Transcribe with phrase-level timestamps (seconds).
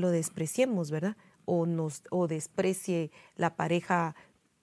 [0.00, 1.16] lo despreciemos, ¿verdad?
[1.44, 4.14] O, nos, o desprecie la pareja,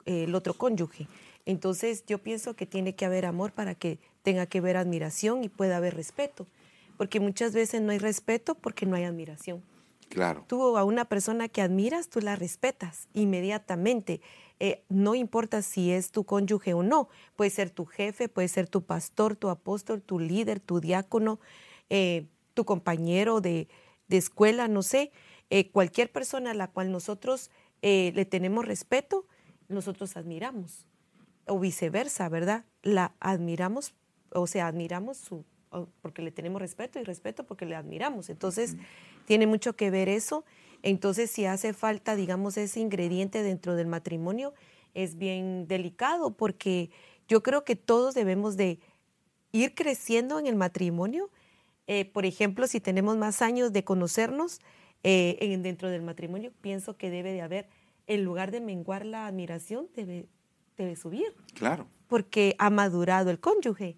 [0.05, 1.07] eh, el otro cónyuge.
[1.45, 5.50] Entonces yo pienso que tiene que haber amor para que tenga que haber admiración y
[5.50, 6.47] pueda haber respeto.
[6.97, 9.63] Porque muchas veces no hay respeto porque no hay admiración.
[10.09, 10.43] Claro.
[10.47, 14.21] Tú a una persona que admiras, tú la respetas inmediatamente.
[14.59, 18.68] Eh, no importa si es tu cónyuge o no, puede ser tu jefe, puede ser
[18.68, 21.39] tu pastor, tu apóstol, tu líder, tu diácono,
[21.89, 23.70] eh, tu compañero de,
[24.17, 25.11] escuela, no sé,
[25.49, 27.50] eh, cualquier persona a la cual nosotros
[27.81, 29.25] le tenemos respeto,
[29.69, 30.86] nosotros admiramos.
[31.47, 32.66] O viceversa, ¿verdad?
[32.84, 33.94] La admiramos,
[34.34, 35.45] o sea, admiramos su,
[36.02, 38.30] porque le tenemos respeto y respeto porque le admiramos.
[38.30, 38.76] Entonces,
[39.26, 40.44] tiene mucho que ver eso.
[40.81, 44.53] Entonces, si hace falta, digamos, ese ingrediente dentro del matrimonio,
[44.94, 46.89] es bien delicado porque
[47.28, 48.80] yo creo que todos debemos de
[49.52, 51.30] ir creciendo en el matrimonio.
[51.92, 54.60] Eh, por ejemplo, si tenemos más años de conocernos
[55.02, 57.68] eh, en, dentro del matrimonio, pienso que debe de haber,
[58.06, 60.30] en lugar de menguar la admiración, debe,
[60.78, 61.34] debe subir.
[61.56, 61.88] Claro.
[62.06, 63.98] Porque ha madurado el cónyuge.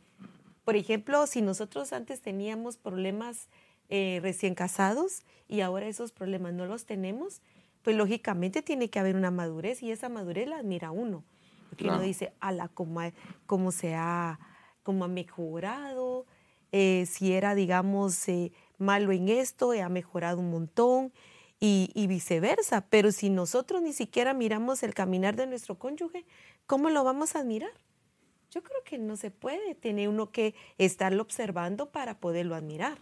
[0.63, 3.49] Por ejemplo, si nosotros antes teníamos problemas
[3.89, 7.41] eh, recién casados y ahora esos problemas no los tenemos,
[7.81, 11.25] pues lógicamente tiene que haber una madurez y esa madurez la admira uno.
[11.69, 13.01] Porque uno dice, ala, cómo,
[13.47, 14.39] cómo se ha,
[14.81, 16.25] cómo ha mejorado,
[16.71, 21.11] eh, si era, digamos, eh, malo en esto, ha mejorado un montón
[21.59, 22.85] y, y, viceversa.
[22.89, 26.25] Pero si nosotros ni siquiera miramos el caminar de nuestro cónyuge,
[26.65, 27.71] ¿cómo lo vamos a admirar?
[28.51, 32.97] Yo creo que no se puede, tener uno que estarlo observando para poderlo admirar.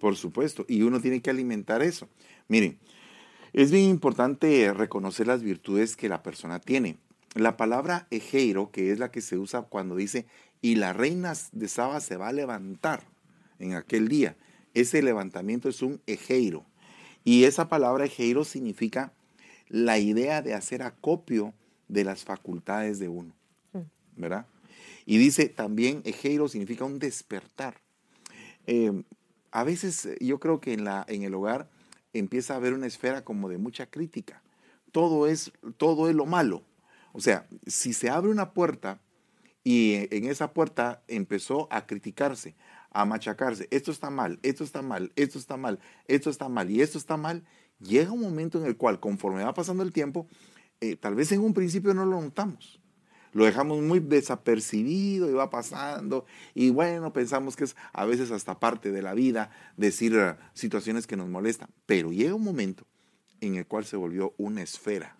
[0.00, 2.08] Por supuesto, y uno tiene que alimentar eso.
[2.48, 2.78] Miren,
[3.52, 6.98] es bien importante reconocer las virtudes que la persona tiene.
[7.34, 10.26] La palabra ejeiro, que es la que se usa cuando dice,
[10.60, 13.04] y la reina de Saba se va a levantar
[13.58, 14.36] en aquel día,
[14.74, 16.66] ese levantamiento es un ejeiro.
[17.24, 19.12] Y esa palabra ejeiro significa
[19.68, 21.54] la idea de hacer acopio
[21.88, 23.34] de las facultades de uno.
[24.16, 24.46] ¿verdad?
[25.04, 27.80] Y dice también, ejeiro significa un despertar.
[28.66, 29.04] Eh,
[29.52, 31.68] a veces eh, yo creo que en, la, en el hogar
[32.12, 34.42] empieza a haber una esfera como de mucha crítica.
[34.90, 36.64] Todo es, todo es lo malo.
[37.12, 39.00] O sea, si se abre una puerta
[39.66, 42.54] y en esa puerta empezó a criticarse,
[42.92, 46.82] a machacarse, esto está mal, esto está mal, esto está mal, esto está mal y
[46.82, 47.42] esto está mal,
[47.80, 50.28] llega un momento en el cual conforme va pasando el tiempo,
[50.80, 52.80] eh, tal vez en un principio no lo notamos,
[53.32, 56.26] lo dejamos muy desapercibido y va pasando.
[56.54, 61.08] Y bueno, pensamos que es a veces hasta parte de la vida decir eh, situaciones
[61.08, 61.70] que nos molestan.
[61.86, 62.86] Pero llega un momento
[63.40, 65.18] en el cual se volvió una esfera,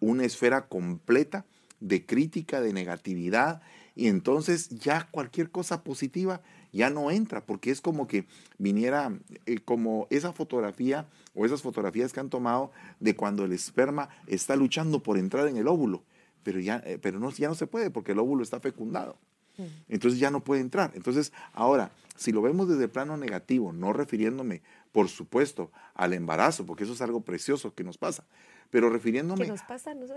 [0.00, 1.44] una esfera completa
[1.80, 3.62] de crítica, de negatividad.
[3.94, 6.42] Y entonces ya cualquier cosa positiva
[6.72, 8.26] ya no entra, porque es como que
[8.58, 12.70] viniera eh, como esa fotografía o esas fotografías que han tomado
[13.00, 16.04] de cuando el esperma está luchando por entrar en el óvulo
[16.46, 19.18] pero ya, eh, pero no, ya no se puede porque el óvulo está fecundado.
[19.58, 19.62] Mm.
[19.88, 20.92] Entonces ya no puede entrar.
[20.94, 24.62] Entonces, ahora, si lo vemos desde el plano negativo, no refiriéndome,
[24.92, 28.24] por supuesto, al embarazo, porque eso es algo precioso que nos pasa,
[28.70, 29.52] pero refiriéndome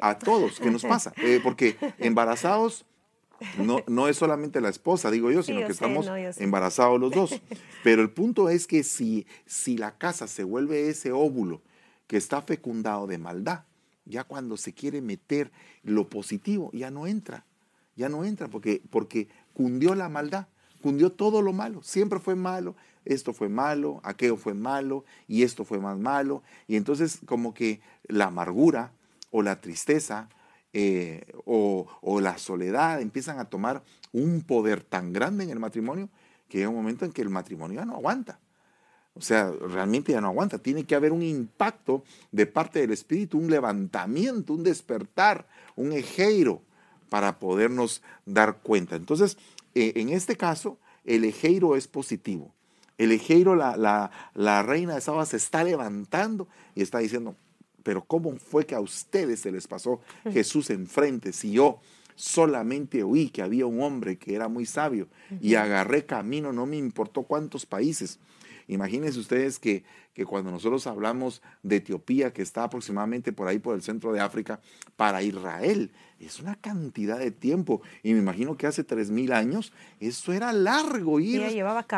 [0.01, 2.85] a, todos, que nos pasa, eh, porque embarazados
[3.57, 6.07] no, no es solamente la esposa, digo yo, sino que estamos
[6.37, 7.41] embarazados los dos.
[7.83, 11.61] Pero el punto es que si, si la casa se vuelve ese óvulo
[12.07, 13.63] que está fecundado de maldad,
[14.05, 15.51] ya cuando se quiere meter
[15.83, 17.45] lo positivo, ya no entra,
[17.95, 20.47] ya no entra porque, porque cundió la maldad,
[20.81, 22.75] cundió todo lo malo, siempre fue malo,
[23.05, 26.43] esto fue malo, aquello fue malo y esto fue más malo.
[26.67, 28.91] Y entonces como que la amargura
[29.31, 30.29] o la tristeza
[30.73, 33.81] eh, o, o, la soledad empiezan a tomar
[34.11, 36.09] un poder tan grande en el matrimonio
[36.47, 38.39] que llega un momento en que el matrimonio ya no aguanta.
[39.15, 40.59] O sea, realmente ya no aguanta.
[40.59, 46.61] Tiene que haber un impacto de parte del Espíritu, un levantamiento, un despertar, un ejeiro
[47.09, 48.95] para podernos dar cuenta.
[48.95, 49.37] Entonces,
[49.75, 52.53] eh, en este caso, el ejeiro es positivo.
[52.97, 57.35] El ejeiro, la, la reina de Saba se está levantando y está diciendo,
[57.83, 60.01] pero ¿cómo fue que a ustedes se les pasó
[60.31, 61.79] Jesús enfrente si yo
[62.15, 65.07] solamente oí que había un hombre que era muy sabio
[65.41, 68.19] y agarré camino, no me importó cuántos países?
[68.69, 69.83] Imagínense ustedes que,
[70.13, 74.19] que cuando nosotros hablamos de Etiopía, que está aproximadamente por ahí por el centro de
[74.19, 74.61] África,
[74.95, 77.81] para Israel, es una cantidad de tiempo.
[78.03, 81.41] Y me imagino que hace 3.000 años eso era largo ir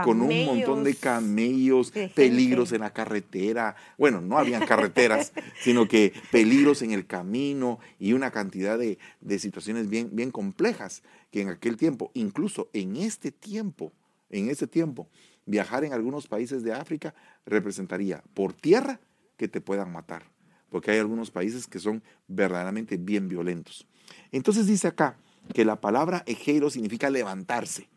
[0.06, 3.75] con un montón de camellos, peligros en la carretera.
[3.97, 9.39] Bueno, no habían carreteras, sino que peligros en el camino y una cantidad de, de
[9.39, 13.91] situaciones bien, bien complejas que en aquel tiempo, incluso en este tiempo,
[14.29, 15.09] en ese tiempo,
[15.45, 17.13] viajar en algunos países de África
[17.45, 18.99] representaría por tierra
[19.38, 20.23] que te puedan matar,
[20.69, 23.88] porque hay algunos países que son verdaderamente bien violentos.
[24.31, 25.17] Entonces dice acá
[25.53, 27.89] que la palabra ejeiro significa levantarse,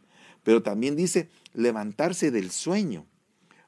[0.43, 3.07] pero también dice levantarse del sueño,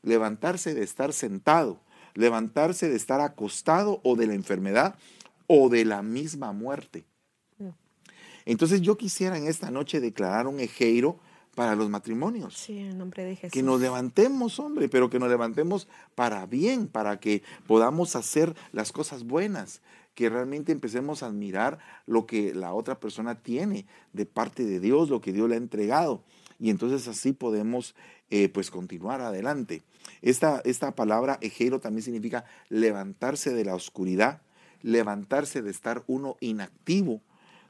[0.02, 1.82] levantarse de estar sentado,
[2.14, 4.96] levantarse de estar acostado o de la enfermedad
[5.46, 7.04] o de la misma muerte.
[8.46, 11.18] Entonces yo quisiera en esta noche declarar un ejeiro
[11.56, 12.54] para los matrimonios.
[12.54, 13.50] Sí, en nombre de Jesús.
[13.50, 18.92] Que nos levantemos, hombre, pero que nos levantemos para bien, para que podamos hacer las
[18.92, 19.80] cosas buenas,
[20.14, 25.08] que realmente empecemos a admirar lo que la otra persona tiene de parte de Dios,
[25.08, 26.22] lo que Dios le ha entregado.
[26.60, 27.94] Y entonces así podemos
[28.30, 29.82] eh, pues continuar adelante.
[30.20, 34.42] Esta, esta palabra ejero también significa levantarse de la oscuridad,
[34.82, 37.22] levantarse de estar uno inactivo,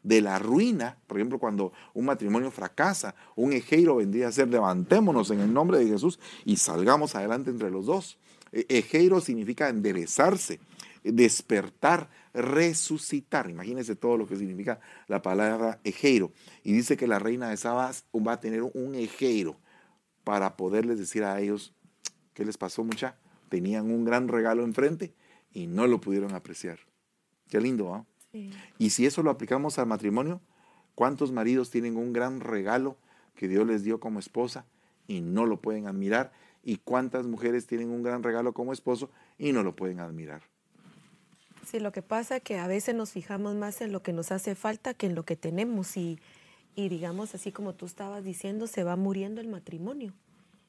[0.06, 5.32] de la ruina, por ejemplo, cuando un matrimonio fracasa, un ejeiro vendría a ser levantémonos
[5.32, 8.16] en el nombre de Jesús y salgamos adelante entre los dos.
[8.52, 10.60] Ejeiro significa enderezarse,
[11.02, 13.50] despertar, resucitar.
[13.50, 16.30] Imagínense todo lo que significa la palabra ejeiro.
[16.62, 19.56] Y dice que la reina de Sabas va a tener un ejeiro
[20.22, 21.74] para poderles decir a ellos,
[22.32, 23.16] ¿qué les pasó mucha?
[23.48, 25.14] Tenían un gran regalo enfrente
[25.52, 26.78] y no lo pudieron apreciar.
[27.48, 28.06] Qué lindo, ¿ah?
[28.78, 30.40] Y si eso lo aplicamos al matrimonio,
[30.94, 32.96] ¿cuántos maridos tienen un gran regalo
[33.34, 34.66] que Dios les dio como esposa
[35.06, 36.32] y no lo pueden admirar?
[36.62, 40.42] ¿Y cuántas mujeres tienen un gran regalo como esposo y no lo pueden admirar?
[41.64, 44.30] Sí, lo que pasa es que a veces nos fijamos más en lo que nos
[44.30, 46.18] hace falta que en lo que tenemos y,
[46.76, 50.12] y digamos, así como tú estabas diciendo, se va muriendo el matrimonio.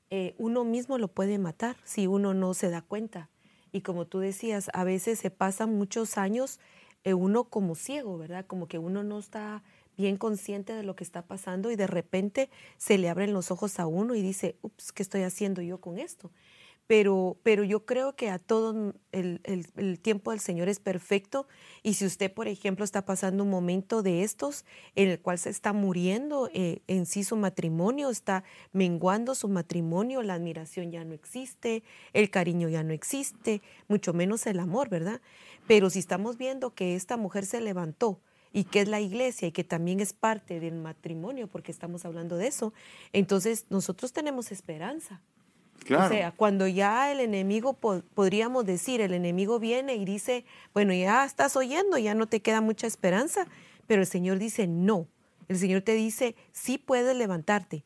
[0.10, 3.30] Eh, uno mismo lo puede matar si uno no se da cuenta.
[3.72, 6.60] Y como tú decías, a veces se pasan muchos años
[7.13, 8.45] uno como ciego, ¿verdad?
[8.45, 9.63] Como que uno no está
[9.98, 13.80] bien consciente de lo que está pasando y de repente se le abren los ojos
[13.80, 16.31] a uno y dice, ups, ¿qué estoy haciendo yo con esto?
[16.88, 21.45] Pero, pero yo creo que a todo el, el, tiempo del Señor es perfecto
[21.84, 25.50] y si usted, por ejemplo, está pasando un momento de estos en el cual se
[25.50, 31.13] está muriendo eh, en sí su matrimonio, está menguando su matrimonio, la admiración ya no
[31.13, 35.19] existe, el cariño ya no existe, mucho menos el amor, ¿verdad?
[35.68, 38.22] Pero si estamos viendo que esta mujer se levantó
[38.54, 42.38] y que es la iglesia y que también es parte del matrimonio, porque estamos hablando
[42.38, 42.74] de eso,
[43.12, 45.22] entonces nosotros tenemos esperanza.
[45.85, 51.24] O sea, cuando ya el enemigo, podríamos decir, el enemigo viene y dice, bueno, ya
[51.24, 53.47] estás oyendo, ya no te queda mucha esperanza,
[53.88, 55.07] pero el Señor dice, no.
[55.47, 57.85] El Señor te dice, sí puedes levantarte.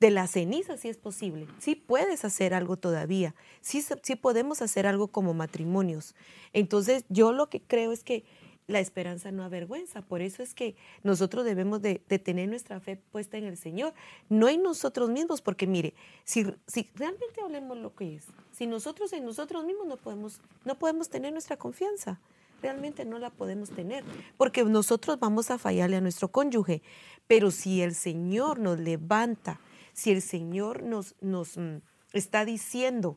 [0.00, 4.86] De la ceniza sí es posible, sí puedes hacer algo todavía, sí, sí podemos hacer
[4.86, 6.14] algo como matrimonios.
[6.52, 8.24] Entonces yo lo que creo es que
[8.68, 10.02] la esperanza no avergüenza.
[10.02, 13.94] Por eso es que nosotros debemos de, tener nuestra fe puesta en el Señor,
[14.28, 15.94] no en nosotros mismos, porque mire,
[16.24, 16.44] si,
[16.94, 21.32] realmente hablemos lo que es, si nosotros en nosotros mismos no podemos, no podemos tener
[21.32, 22.20] nuestra confianza,
[22.62, 24.04] realmente no la podemos tener,
[24.36, 26.82] porque nosotros vamos a fallarle a nuestro cónyuge,
[27.26, 29.60] pero si el Señor nos levanta,
[29.94, 31.78] si el Señor nos, nos mm,
[32.12, 33.16] está diciendo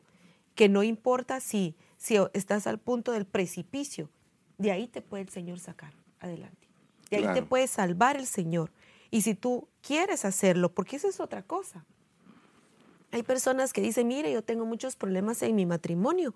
[0.54, 4.08] que no importa si, si estás al punto del precipicio,
[4.58, 6.68] de ahí te puede el Señor sacar adelante.
[7.10, 8.72] De ahí te puede salvar el Señor.
[9.10, 11.84] Y si tú quieres hacerlo, porque eso es otra cosa.
[13.10, 16.34] Hay personas que dicen, mire, yo tengo muchos problemas en mi matrimonio,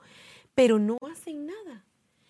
[0.55, 1.87] pero no hacen nada.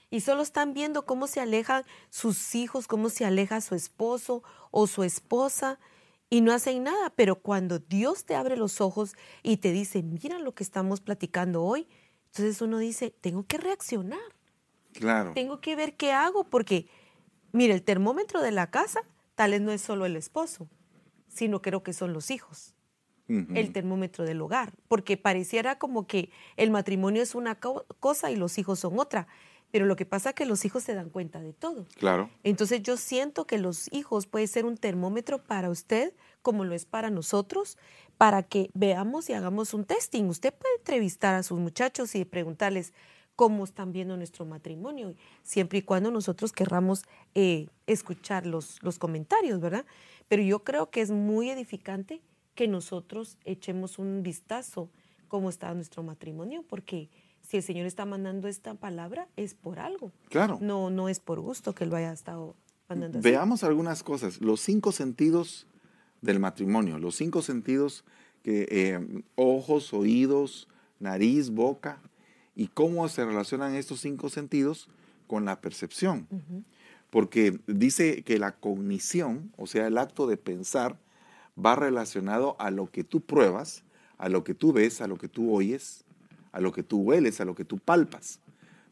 [0.09, 4.87] Y solo están viendo cómo se alejan sus hijos, cómo se aleja su esposo o
[4.87, 5.81] su esposa
[6.31, 7.11] y no hacen nada.
[7.11, 11.65] Pero cuando Dios te abre los ojos y te dice, mira lo que estamos platicando
[11.65, 11.89] hoy,
[12.27, 14.21] entonces uno dice, tengo que reaccionar.
[14.99, 15.33] Claro.
[15.35, 16.89] Tengo que ver qué hago porque,
[17.53, 19.01] mire, el termómetro de la casa
[19.35, 20.69] tal vez no es solo el esposo,
[21.29, 22.75] sino creo que son los hijos.
[23.29, 28.57] El termómetro del hogar, porque pareciera como que el matrimonio es una cosa y los
[28.57, 29.27] hijos son otra,
[29.73, 31.87] pero lo que pasa es que los hijos se dan cuenta de todo.
[31.97, 32.31] Claro.
[32.45, 36.15] Entonces yo siento que los hijos puede ser un termómetro para usted
[36.47, 37.77] como lo es para nosotros,
[38.17, 40.27] para que veamos y hagamos un testing.
[40.27, 42.95] Usted puede entrevistar a sus muchachos y preguntarles,
[43.37, 49.61] cómo están viendo nuestro matrimonio, siempre y cuando nosotros querramos eh, escuchar los, los comentarios,
[49.61, 49.85] ¿verdad?
[50.27, 52.23] Pero yo creo que es muy edificante
[52.55, 54.91] que nosotros echemos un vistazo
[55.29, 57.11] cómo está nuestro matrimonio, porque
[57.43, 60.13] si el Señor está mandando esta palabra es por algo.
[60.31, 60.59] Claro.
[60.61, 62.57] No, no es por gusto que lo haya estado
[62.89, 63.21] mandando.
[63.21, 64.41] Veamos algunas cosas.
[64.41, 65.67] Los cinco sentidos
[66.23, 68.05] del matrimonio, los cinco sentidos
[68.43, 72.01] que eh, ojos, oídos, nariz, boca,
[72.57, 74.89] y cómo se relacionan estos cinco sentidos
[75.29, 76.27] con la percepción.
[77.11, 80.99] Porque dice que la cognición, o sea, el acto de pensar,
[81.63, 83.85] va relacionado a lo que tú pruebas,
[84.19, 86.05] a lo que tú ves, a lo que tú oyes,
[86.53, 88.41] a lo que tú hueles, a lo que tú palpas.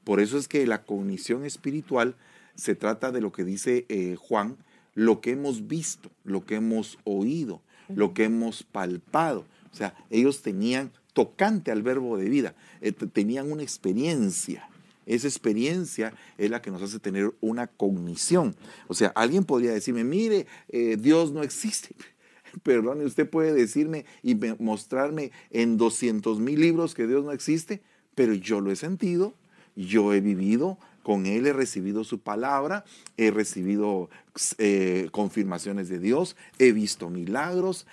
[0.04, 2.14] Por eso es que la cognición espiritual
[2.54, 4.58] se trata de lo que dice eh, Juan,
[4.94, 9.46] lo que hemos visto, lo que hemos oído, lo que hemos palpado.
[9.72, 14.68] O sea, ellos tenían tocante al verbo de vida, eh, tenían una experiencia.
[15.06, 18.54] Esa experiencia es la que nos hace tener una cognición.
[18.88, 21.94] O sea, alguien podría decirme, mire, eh, Dios no existe.
[22.62, 27.80] Perdón, usted puede decirme y mostrarme en 200 mil libros que Dios no existe,
[28.14, 29.34] pero yo lo he sentido,
[29.76, 32.84] yo he vivido, con Él he recibido su palabra,
[33.18, 34.08] he recibido
[34.56, 37.86] eh, confirmaciones de Dios, he visto milagros,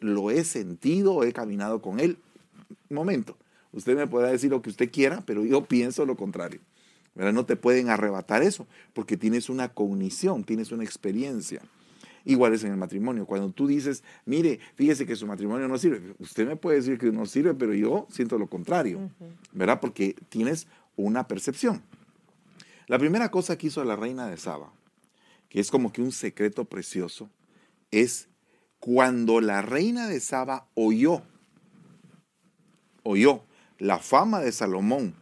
[0.00, 2.18] lo he sentido, he caminado con Él.
[2.90, 3.36] Momento,
[3.72, 6.60] usted me podrá decir lo que usted quiera, pero yo pienso lo contrario.
[7.14, 11.60] No te pueden arrebatar eso, porque tienes una cognición, tienes una experiencia.
[12.24, 13.26] Igual es en el matrimonio.
[13.26, 17.10] Cuando tú dices, mire, fíjese que su matrimonio no sirve, usted me puede decir que
[17.10, 19.10] no sirve, pero yo siento lo contrario,
[19.52, 19.80] ¿verdad?
[19.80, 21.82] Porque tienes una percepción.
[22.86, 24.72] La primera cosa que hizo la reina de Saba,
[25.48, 27.28] que es como que un secreto precioso,
[27.90, 28.28] es
[28.78, 31.22] cuando la reina de Saba oyó,
[33.08, 33.44] oyó
[33.78, 35.14] la fama de Salomón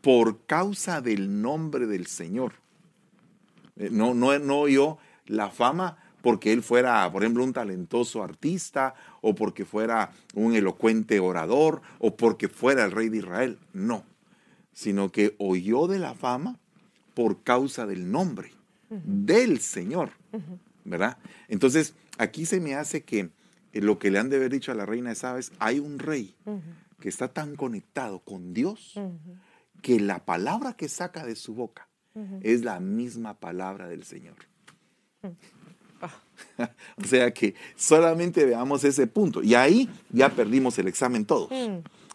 [0.00, 2.54] por causa del nombre del Señor.
[3.76, 8.94] Eh, no, no, no oyó la fama porque él fuera, por ejemplo, un talentoso artista
[9.22, 13.58] o porque fuera un elocuente orador o porque fuera el rey de Israel.
[13.72, 14.04] No,
[14.72, 16.58] sino que oyó de la fama
[17.14, 18.52] por causa del nombre
[18.90, 20.10] del Señor,
[20.84, 21.16] ¿verdad?
[21.48, 23.30] Entonces, aquí se me hace que
[23.72, 26.34] lo que le han de haber dicho a la reina de Sabes, hay un rey
[27.02, 28.94] que está tan conectado con Dios
[29.82, 31.88] que la palabra que saca de su boca
[32.42, 34.36] es la misma palabra del Señor.
[36.96, 39.42] o sea que solamente veamos ese punto.
[39.42, 41.50] Y ahí ya perdimos el examen todos.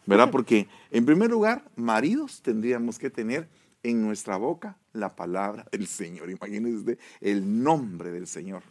[0.05, 0.31] ¿Verdad?
[0.31, 3.49] Porque en primer lugar, maridos tendríamos que tener
[3.83, 6.29] en nuestra boca la palabra del Señor.
[6.31, 8.63] Imagínense el nombre del Señor.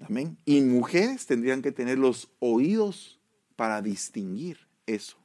[0.00, 0.38] Amén.
[0.46, 3.20] Y mujeres tendrían que tener los oídos
[3.56, 5.16] para distinguir eso.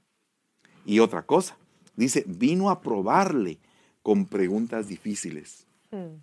[0.85, 1.57] Y otra cosa,
[1.95, 3.59] dice, vino a probarle
[4.01, 5.65] con preguntas difíciles.
[5.91, 6.17] Hmm.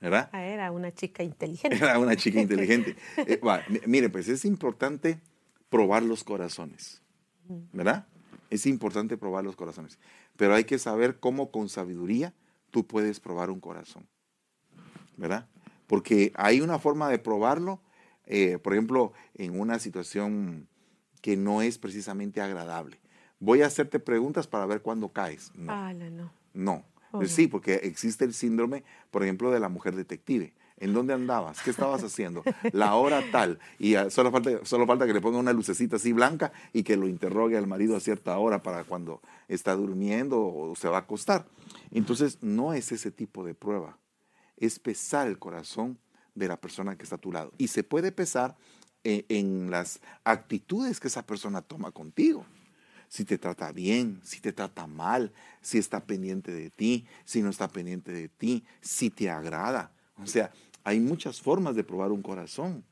[0.00, 0.30] ¿Verdad?
[0.32, 1.76] Ah, era una chica inteligente.
[1.76, 2.96] Era una chica inteligente.
[3.16, 3.40] Eh,
[3.86, 5.20] mire, pues es importante
[5.68, 7.02] probar los corazones.
[7.48, 7.62] Hmm.
[7.72, 8.06] ¿Verdad?
[8.50, 9.98] Es importante probar los corazones.
[10.36, 12.32] Pero hay que saber cómo con sabiduría
[12.70, 14.06] tú puedes probar un corazón.
[15.16, 15.48] ¿Verdad?
[15.88, 17.80] Porque hay una forma de probarlo,
[18.24, 20.68] eh, por ejemplo, en una situación
[21.20, 23.00] que no es precisamente agradable.
[23.40, 25.52] Voy a hacerte preguntas para ver cuándo caes.
[25.54, 25.92] No.
[25.92, 26.32] no.
[26.54, 26.84] No.
[27.12, 30.52] Oh, sí, porque existe el síndrome, por ejemplo, de la mujer detective.
[30.80, 31.60] ¿En dónde andabas?
[31.62, 32.44] ¿Qué estabas haciendo?
[32.72, 33.58] La hora tal.
[33.78, 37.08] Y solo falta, solo falta que le ponga una lucecita así blanca y que lo
[37.08, 41.46] interrogue al marido a cierta hora para cuando está durmiendo o se va a acostar.
[41.90, 43.98] Entonces, no es ese tipo de prueba.
[44.56, 45.98] Es pesar el corazón
[46.34, 47.52] de la persona que está a tu lado.
[47.58, 48.56] Y se puede pesar
[49.08, 52.44] en, en las actitudes que esa persona toma contigo
[53.08, 57.50] si te trata bien, si te trata mal, si está pendiente de ti, si no
[57.50, 59.92] está pendiente de ti, si te agrada.
[60.18, 60.52] O sea,
[60.84, 62.84] hay muchas formas de probar un corazón,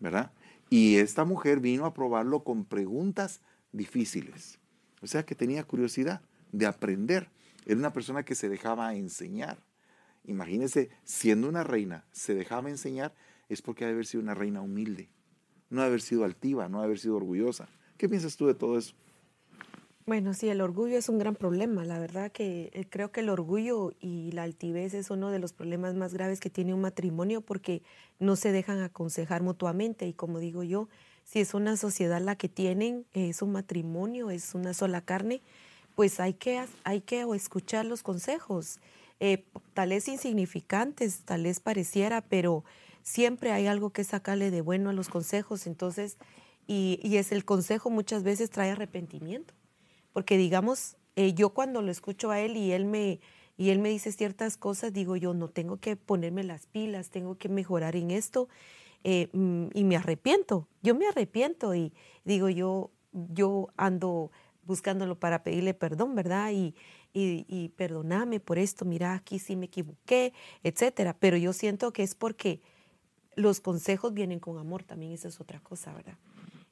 [0.00, 0.32] ¿verdad?
[0.70, 3.40] Y esta mujer vino a probarlo con preguntas
[3.72, 4.58] difíciles.
[5.02, 7.28] O sea que tenía curiosidad de aprender.
[7.66, 9.58] Era una persona que se dejaba enseñar.
[10.24, 13.14] Imagínense, siendo una reina, se dejaba enseñar,
[13.48, 15.08] es porque ha de haber sido una reina humilde.
[15.70, 17.68] No haber sido altiva, no haber sido orgullosa.
[17.96, 18.94] ¿Qué piensas tú de todo eso?
[20.08, 21.84] Bueno, sí, el orgullo es un gran problema.
[21.84, 25.52] La verdad que eh, creo que el orgullo y la altivez es uno de los
[25.52, 27.82] problemas más graves que tiene un matrimonio porque
[28.20, 30.06] no se dejan aconsejar mutuamente.
[30.06, 30.88] Y como digo yo,
[31.24, 35.42] si es una sociedad la que tienen, es un matrimonio, es una sola carne,
[35.96, 38.78] pues hay que, hay que escuchar los consejos.
[39.18, 39.44] Eh,
[39.74, 42.62] tal vez insignificantes, tal vez pareciera, pero
[43.06, 45.68] siempre hay algo que sacarle de bueno a los consejos.
[45.68, 46.18] Entonces,
[46.66, 49.54] y, es el consejo muchas veces trae arrepentimiento
[50.12, 53.20] porque digamos, eh, yo cuando lo escucho a él y él me
[53.58, 57.38] y él me dice ciertas cosas, digo yo, no tengo que ponerme las pilas, tengo
[57.38, 58.48] que mejorar en esto
[59.04, 61.94] eh, mm, y me arrepiento, yo me arrepiento y
[62.24, 64.30] digo yo, yo ando
[64.64, 66.50] buscándolo para pedirle perdón, ¿verdad?
[66.52, 66.74] Y,
[67.14, 71.16] y, y perdoname por esto, mira, aquí sí me equivoqué, etcétera.
[71.18, 72.60] Pero yo siento que es porque
[73.36, 76.16] los consejos vienen con amor, también esa es otra cosa, ¿verdad?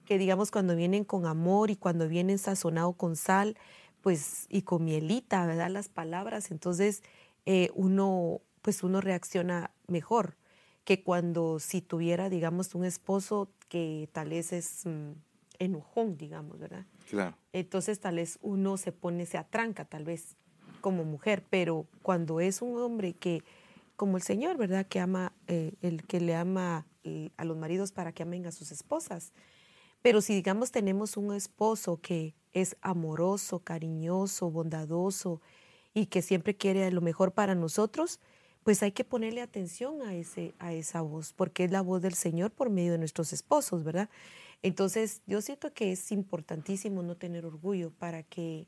[0.05, 3.57] que digamos cuando vienen con amor y cuando vienen sazonado con sal,
[4.03, 5.71] pues y con mielita, ¿verdad?
[5.71, 7.03] Las palabras, entonces
[7.47, 10.37] eh, uno, pues uno reacciona mejor
[10.85, 15.13] que cuando si tuviera, digamos, un esposo que tal vez es, mm,
[15.59, 16.85] enojón, digamos, ¿verdad?
[17.09, 17.37] Claro.
[17.53, 20.37] Entonces tal vez uno se pone, se atranca tal vez
[20.83, 23.43] como mujer, pero cuando es un hombre que,
[23.97, 24.87] como el Señor, ¿verdad?
[24.87, 26.87] Que ama, eh, el que le ama
[27.37, 29.33] a los maridos para que amen a sus esposas.
[30.03, 35.41] Pero si digamos tenemos un esposo que es amoroso, cariñoso, bondadoso
[35.93, 38.21] y que siempre quiere lo mejor para nosotros,
[38.65, 42.15] pues hay que ponerle atención a, ese, a esa voz, porque es la voz del
[42.15, 44.09] Señor por medio de nuestros esposos, ¿verdad?
[44.63, 48.67] Entonces, yo siento que es importantísimo no tener orgullo para que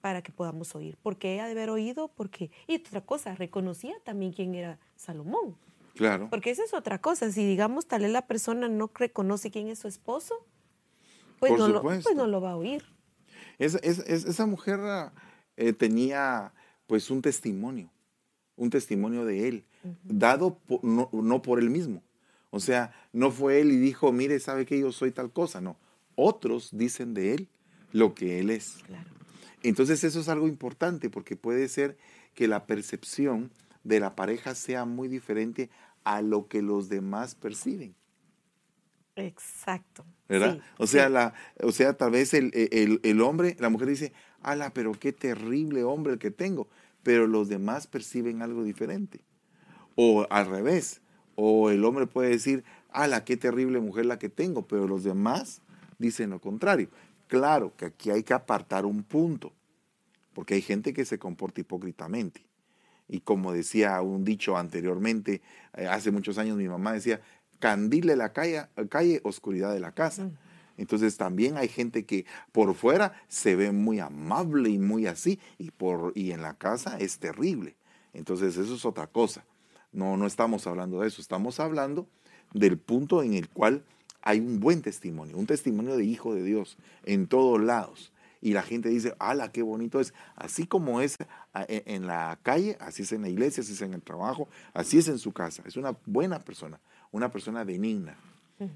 [0.00, 4.32] para que podamos oír, porque ella de haber oído, porque y otra cosa, reconocía también
[4.32, 5.56] quién era Salomón.
[5.94, 6.28] Claro.
[6.30, 9.80] Porque esa es otra cosa, si digamos tal vez la persona no reconoce quién es
[9.80, 10.34] su esposo,
[11.38, 12.84] pues, no lo, pues no lo va a oír.
[13.58, 14.80] esa mujer
[15.56, 16.52] eh, tenía
[16.86, 17.90] pues un testimonio,
[18.56, 19.64] un testimonio de él,
[20.04, 22.02] dado no, no, por él mismo.
[22.50, 25.76] O sea, no fue él y dijo, mire, sabe que yo soy tal cosa, no.
[26.16, 27.48] Otros dicen de él
[27.92, 28.78] lo que él es.
[28.86, 29.19] Claro.
[29.62, 31.96] Entonces eso es algo importante porque puede ser
[32.34, 33.50] que la percepción
[33.84, 35.70] de la pareja sea muy diferente
[36.04, 37.94] a lo que los demás perciben.
[39.16, 40.04] Exacto.
[40.28, 40.60] ¿Verdad?
[40.78, 42.50] o, sea, la, o sea, tal vez el,
[43.02, 44.12] el, hombre, la mujer dice,
[44.42, 46.68] ala, pero qué terrible hombre el que tengo,
[47.02, 49.20] pero los demás perciben algo diferente.
[49.96, 51.02] O al revés,
[51.34, 55.62] o el hombre puede decir, ala, qué terrible mujer la que tengo, pero los demás
[55.98, 56.88] dicen lo contrario.
[57.30, 59.52] Claro que aquí hay que apartar un punto,
[60.32, 62.44] porque hay gente que se comporta hipócritamente.
[63.06, 65.40] Y como decía un dicho anteriormente,
[65.76, 67.20] eh, hace muchos años mi mamá decía,
[67.60, 70.24] candile la calle, calle oscuridad de la casa.
[70.24, 70.38] Mm.
[70.76, 75.70] Entonces también hay gente que por fuera se ve muy amable y muy así, y,
[75.70, 77.76] por, y en la casa es terrible.
[78.12, 79.44] Entonces eso es otra cosa.
[79.92, 82.08] No, no estamos hablando de eso, estamos hablando
[82.52, 83.84] del punto en el cual
[84.22, 88.12] hay un buen testimonio, un testimonio de hijo de Dios en todos lados.
[88.42, 90.14] Y la gente dice, ¡hala, qué bonito es!
[90.34, 91.18] Así como es
[91.68, 94.98] e, en la calle, así es en la iglesia, así es en el trabajo, así
[94.98, 95.62] es en su casa.
[95.66, 96.80] Es una buena persona,
[97.12, 98.16] una persona benigna,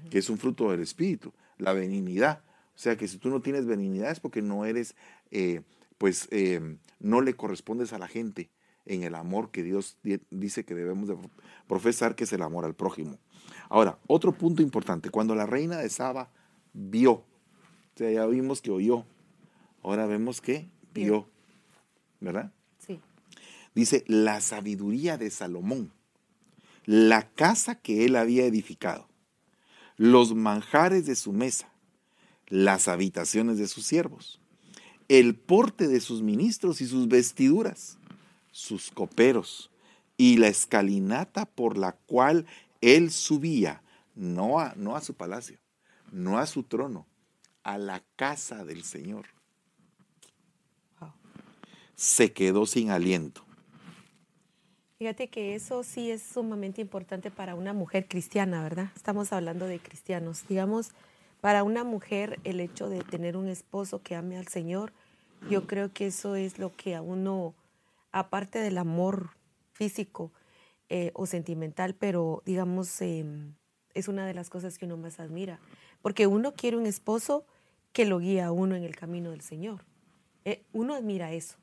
[0.09, 2.41] que es un fruto del Espíritu, la benignidad.
[2.75, 4.95] O sea que si tú no tienes benignidad es porque no eres,
[5.31, 5.61] eh,
[5.97, 8.49] pues eh, no le correspondes a la gente
[8.85, 9.97] en el amor que Dios
[10.29, 11.17] dice que debemos de
[11.67, 13.17] profesar, que es el amor al prójimo.
[13.69, 16.29] Ahora, otro punto importante, cuando la reina de Saba
[16.73, 17.23] vio, o
[17.95, 19.05] sea, ya vimos que oyó,
[19.81, 21.27] ahora vemos que vio,
[22.19, 22.51] ¿verdad?
[22.79, 22.99] Sí.
[23.73, 25.91] Dice, la sabiduría de Salomón,
[26.85, 29.07] la casa que él había edificado,
[29.97, 31.71] los manjares de su mesa,
[32.47, 34.39] las habitaciones de sus siervos,
[35.07, 37.97] el porte de sus ministros y sus vestiduras,
[38.55, 39.69] sus coperos
[40.15, 42.45] y la escalinata por la cual
[42.79, 43.83] él subía
[44.15, 45.57] no a, no a su palacio,
[46.13, 47.05] no a su trono,
[47.63, 49.25] a la casa del Señor.
[51.95, 53.43] Se quedó sin aliento.
[54.99, 58.89] Fíjate que eso sí es sumamente importante para una mujer cristiana, ¿verdad?
[58.95, 60.47] Estamos hablando de cristianos.
[60.47, 60.91] Digamos,
[61.41, 64.93] para una mujer el hecho de tener un esposo que ame al Señor,
[65.49, 67.53] yo creo que eso es lo que a uno,
[68.15, 69.31] aparte del amor
[69.73, 70.31] físico,
[70.87, 73.55] eh, o sentimental, pero digamos, em,
[73.93, 75.59] es una de las cosas que uno más admira,
[76.01, 77.45] porque uno quiere un esposo
[77.91, 79.83] que lo guía a uno en el camino del Señor.
[80.45, 81.57] Eh, uno admira eso.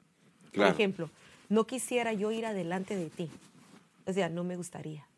[0.54, 1.08] Por ejemplo,
[1.48, 3.30] no quisiera yo ir adelante de ti.
[4.06, 5.08] O sea, no me gustaría,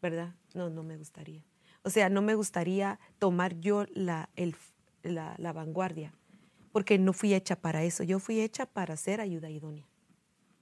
[0.00, 0.34] ¿verdad?
[0.54, 1.44] No, no me gustaría.
[1.82, 4.56] O sea, no me gustaría tomar yo la, el,
[5.02, 6.14] la, la vanguardia,
[6.72, 8.02] porque no fui hecha para eso.
[8.02, 9.89] Yo fui hecha para ser ayuda idónea.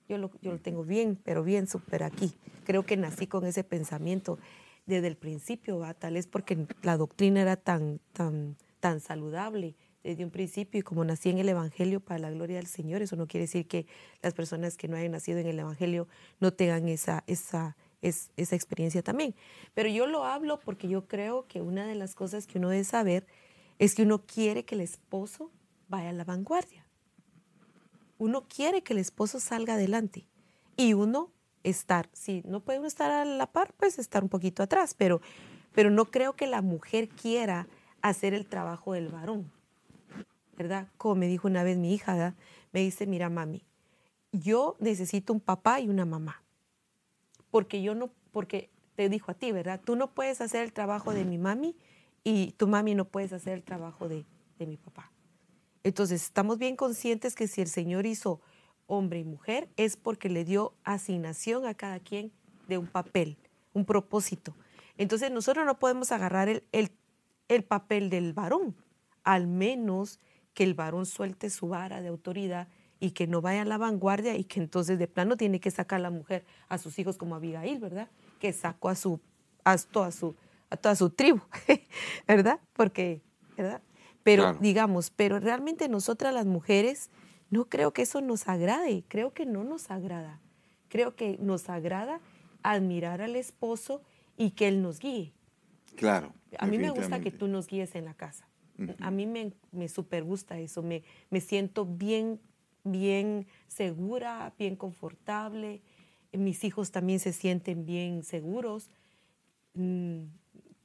[0.09, 2.33] Yo lo, yo lo tengo bien, pero bien súper aquí.
[2.65, 4.39] Creo que nací con ese pensamiento
[4.89, 10.31] desde el principio, tal vez porque la doctrina era tan, tan, tan saludable desde un
[10.31, 13.45] principio y como nací en el Evangelio para la gloria del Señor, eso no quiere
[13.45, 13.87] decir que
[14.23, 16.09] las personas que no hayan nacido en el Evangelio
[16.41, 19.35] no tengan esa, esa, esa experiencia también.
[19.75, 22.85] Pero yo lo hablo porque yo creo que una de las cosas que uno debe
[22.85, 23.27] saber
[23.79, 25.51] es que uno quiere que el esposo
[25.89, 26.88] vaya a la vanguardia
[28.19, 30.27] uno quiere que el esposo salga adelante
[30.77, 31.31] y uno
[31.65, 35.21] estar, si no puede uno estar a la par, pues estar un poquito atrás, pero,
[35.73, 37.69] pero no creo que la mujer quiera
[38.03, 39.51] hacer el trabajo del varón,
[40.57, 40.89] ¿verdad?
[40.97, 42.35] Como me dijo una vez mi hija,
[42.73, 43.65] me dice, mira mami,
[44.33, 46.43] yo necesito un papá y una mamá,
[47.51, 49.81] porque yo no, porque te dijo a ti, ¿verdad?
[49.83, 51.77] Tú no puedes hacer el trabajo de mi mami
[52.25, 54.25] y tu mami no puedes hacer el trabajo de,
[54.59, 55.11] de mi papá.
[55.85, 58.41] Entonces, estamos bien conscientes que si el Señor hizo
[58.87, 62.33] hombre y mujer es porque le dio asignación a cada quien
[62.67, 63.37] de un papel,
[63.73, 64.55] un propósito.
[64.97, 66.93] Entonces, nosotros no podemos agarrar el,
[67.49, 68.75] el, papel del varón.
[69.23, 70.21] al menos
[70.55, 74.37] que el varón suelte su vara de autoridad y que no vaya a la vanguardia
[74.37, 77.37] y que entonces de plano tiene que sacar a la mujer a sus hijos como
[77.37, 78.09] Abigail, ¿verdad?
[78.41, 79.21] Que sacó a su
[79.65, 80.35] a toda su
[80.71, 81.41] a toda su tribu,
[82.27, 82.61] ¿verdad?
[82.73, 83.23] Porque,
[83.57, 83.83] ¿verdad?
[84.37, 87.11] Pero digamos, pero realmente nosotras las mujeres
[87.51, 90.41] no creo que eso nos agrade, creo que no nos agrada.
[90.89, 92.21] Creo que nos agrada
[92.63, 94.03] admirar al esposo
[94.37, 95.33] y que él nos guíe.
[95.97, 96.33] Claro.
[96.59, 98.47] A mí me gusta que tú nos guíes en la casa.
[99.01, 102.41] A mí me, me super gusta eso, me, me siento bien
[102.85, 105.83] bien segura, bien confortable.
[106.33, 108.91] Mis hijos también se sienten bien seguros.
[109.75, 110.25] Mm,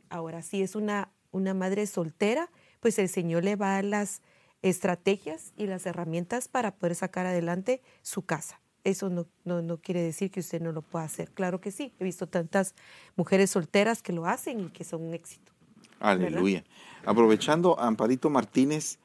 [0.10, 2.50] ahora, si es una, una madre soltera,
[2.84, 4.22] pues el Señor le va a dar las
[4.62, 8.60] estrategias y las herramientas para poder sacar adelante su casa.
[8.84, 11.32] Eso no, no, quiere decir que usted no lo pueda hacer.
[11.32, 11.94] Claro que sí.
[11.98, 12.76] He visto tantas
[13.16, 15.54] mujeres solteras que lo hacen y que son un éxito.
[16.02, 16.66] Aleluya.
[17.06, 19.00] Aprovechando, Amparito Martínez,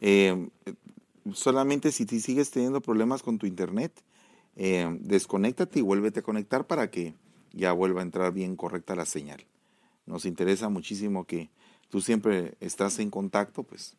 [0.00, 0.48] eh,
[1.32, 4.00] solamente si sigues teniendo problemas con tu internet,
[4.54, 7.16] eh, desconéctate y vuélvete a conectar para que
[7.52, 9.44] ya vuelva a entrar bien correcta la señal.
[10.06, 11.50] Nos interesa muchísimo que
[11.88, 13.96] tú siempre estás en contacto, pues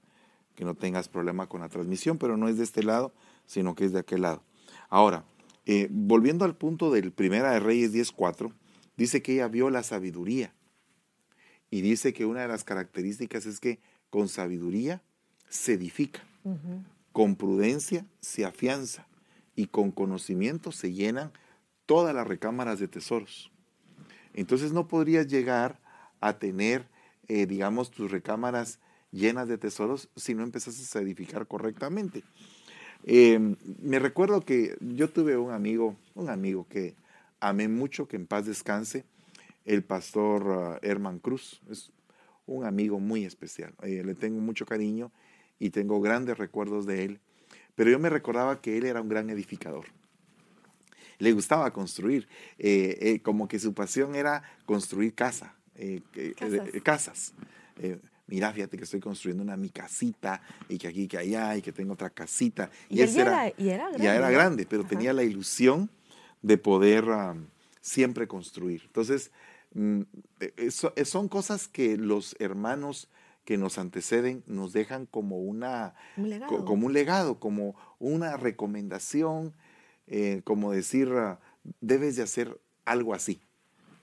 [0.56, 3.14] que no tengas problema con la transmisión, pero no es de este lado,
[3.46, 4.42] sino que es de aquel lado.
[4.90, 5.26] Ahora,
[5.66, 8.54] eh, volviendo al punto del Primera de Reyes 10.4,
[8.96, 10.54] dice que ella vio la sabiduría.
[11.70, 15.02] Y dice que una de las características es que con sabiduría
[15.50, 16.22] se edifica.
[17.12, 19.08] Con prudencia se afianza
[19.56, 21.32] y con conocimiento se llenan
[21.86, 23.52] todas las recámaras de tesoros.
[24.34, 25.80] Entonces no podrías llegar
[26.20, 26.88] a tener,
[27.28, 28.80] eh, digamos, tus recámaras
[29.12, 32.24] llenas de tesoros si no empezases a edificar correctamente.
[33.04, 36.96] Em, me recuerdo que yo tuve un amigo, un amigo que
[37.40, 39.06] amé mucho, que en paz descanse,
[39.66, 41.62] el pastor uh, Herman Cruz.
[41.70, 41.92] Es
[42.48, 43.74] un amigo muy especial.
[43.82, 45.12] Eh, le tengo mucho cariño
[45.60, 47.20] y tengo grandes recuerdos de él,
[47.76, 49.86] pero yo me recordaba que él era un gran edificador.
[51.18, 56.02] Le gustaba construir, eh, eh, como que su pasión era construir casa, eh,
[56.84, 57.34] casas.
[58.28, 61.72] mira, fíjate que estoy construyendo una mi casita y que aquí, que allá y que
[61.72, 62.70] tengo otra casita.
[62.90, 64.04] Y, él era, grande.
[64.04, 65.90] Ya era grande, pero tenía la ilusión
[66.42, 67.06] de poder
[67.82, 68.84] siempre construir.
[68.86, 69.32] Entonces,
[69.74, 70.02] mm,
[71.04, 73.10] son cosas que los hermanos
[73.46, 75.94] que nos anteceden nos dejan como, una,
[76.48, 79.54] como un legado, como una recomendación,
[80.08, 81.40] eh, como decir, ah,
[81.80, 83.40] debes de hacer algo así,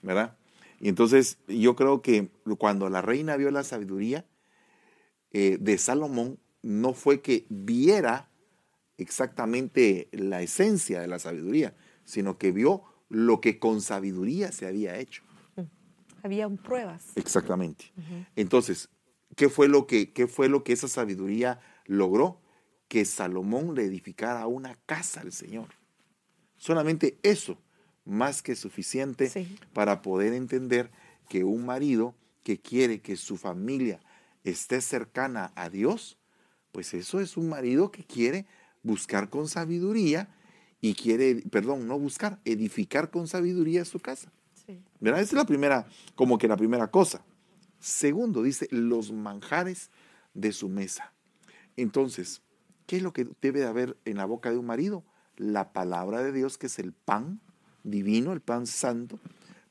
[0.01, 0.37] ¿verdad?
[0.83, 4.25] Y entonces yo creo que cuando la reina vio la sabiduría
[5.31, 8.29] eh, de Salomón, no fue que viera
[8.97, 14.99] exactamente la esencia de la sabiduría, sino que vio lo que con sabiduría se había
[14.99, 15.23] hecho.
[16.21, 17.07] Había pruebas.
[17.15, 17.91] Exactamente.
[18.35, 18.89] Entonces,
[19.35, 22.41] ¿Qué fue lo que, qué fue lo que esa sabiduría logró?
[22.87, 25.69] Que Salomón le edificara una casa al Señor.
[26.57, 27.57] Solamente eso,
[28.05, 29.31] más que suficiente
[29.73, 30.91] para poder entender
[31.29, 33.99] que un marido que quiere que su familia
[34.43, 36.17] esté cercana a Dios,
[36.71, 38.45] pues eso es un marido que quiere
[38.81, 40.29] buscar con sabiduría
[40.81, 44.31] y quiere, perdón, no buscar, edificar con sabiduría su casa.
[44.99, 45.21] ¿Verdad?
[45.21, 47.23] Esa es la primera, como que la primera cosa.
[47.79, 49.91] Segundo, dice, los manjares
[50.33, 51.13] de su mesa.
[51.75, 52.41] Entonces,
[52.85, 55.03] ¿qué es lo que debe de haber en la boca de un marido?
[55.35, 57.41] La palabra de Dios, que es el pan
[57.83, 59.19] divino, el pan santo,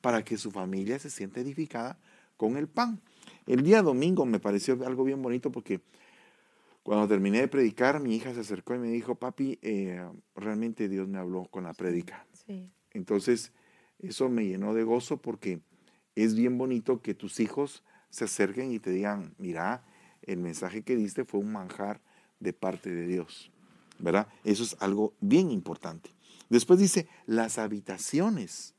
[0.00, 1.98] para que su familia se sienta edificada
[2.36, 3.00] con el pan.
[3.46, 5.80] El día domingo me pareció algo bien bonito porque
[6.82, 11.08] cuando terminé de predicar, mi hija se acercó y me dijo, papi, eh, realmente Dios
[11.08, 12.26] me habló con la prédica.
[12.90, 13.52] Entonces,
[14.00, 15.60] eso me llenó de gozo porque
[16.16, 19.84] es bien bonito que tus hijos se acerquen y te digan, mira,
[20.22, 22.00] el mensaje que diste fue un manjar
[22.40, 23.50] de parte de Dios.
[23.98, 24.26] ¿Verdad?
[24.42, 26.10] Eso es algo bien importante.
[26.52, 28.74] Después dice, las habitaciones,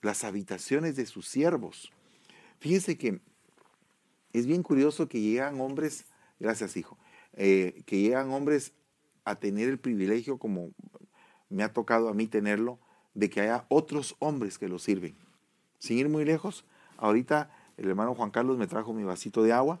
[0.00, 1.92] las habitaciones de sus siervos.
[2.58, 3.20] Fíjense que
[4.32, 6.06] es bien curioso que llegan hombres,
[6.40, 6.96] gracias hijo,
[7.34, 8.72] eh, que llegan hombres
[9.26, 10.70] a tener el privilegio, como
[11.50, 12.78] me ha tocado a mí tenerlo,
[13.12, 15.18] de que haya otros hombres que los sirven.
[15.78, 16.64] Sin ir muy lejos,
[16.96, 19.78] ahorita el hermano Juan Carlos me trajo mi vasito de agua.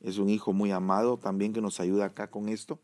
[0.00, 2.80] Es un hijo muy amado también que nos ayuda acá con esto.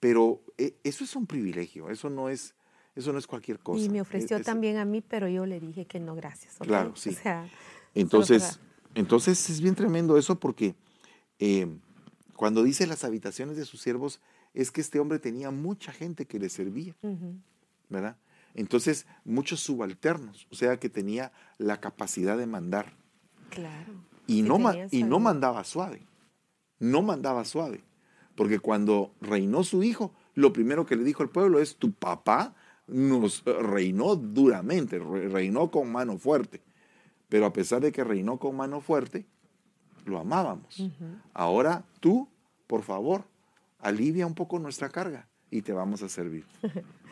[0.00, 2.54] Pero eh, eso es un privilegio, eso no es,
[2.94, 3.84] eso no es cualquier cosa.
[3.84, 6.56] Y me ofreció también a mí, pero yo le dije que no, gracias.
[6.58, 7.16] Claro, sí.
[7.94, 8.60] entonces,
[8.94, 10.74] entonces es bien tremendo eso porque
[11.38, 11.68] eh,
[12.34, 14.20] cuando dice las habitaciones de sus siervos,
[14.54, 16.96] es que este hombre tenía mucha gente que le servía,
[17.88, 18.16] ¿verdad?
[18.54, 22.94] Entonces, muchos subalternos, o sea que tenía la capacidad de mandar.
[23.50, 23.92] Claro.
[24.26, 24.58] Y, no,
[24.90, 26.02] y no mandaba suave.
[26.78, 27.84] no mandaba suave,
[28.34, 32.54] porque cuando reinó su hijo, lo primero que le dijo al pueblo es, tu papá
[32.90, 36.60] nos reinó duramente, reinó con mano fuerte.
[37.28, 39.24] Pero a pesar de que reinó con mano fuerte,
[40.04, 40.82] lo amábamos.
[41.32, 42.28] Ahora tú,
[42.66, 43.24] por favor,
[43.78, 46.44] alivia un poco nuestra carga y te vamos a servir.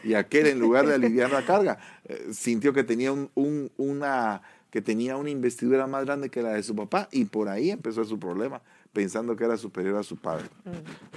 [0.04, 4.80] Y aquel, en lugar de aliviar la carga, eh, sintió que tenía, un, una, que
[4.80, 8.18] tenía una investidura más grande que la de su papá y por ahí empezó su
[8.18, 8.62] problema,
[8.92, 10.46] pensando que era superior a su padre.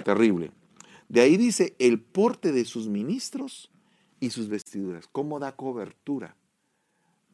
[0.04, 0.50] Terrible.
[1.08, 3.71] De ahí dice el porte de sus ministros
[4.22, 5.08] y sus vestiduras.
[5.10, 6.36] ¿Cómo da cobertura?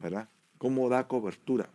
[0.01, 0.31] ¿Verdad?
[0.57, 1.69] ¿Cómo da cobertura?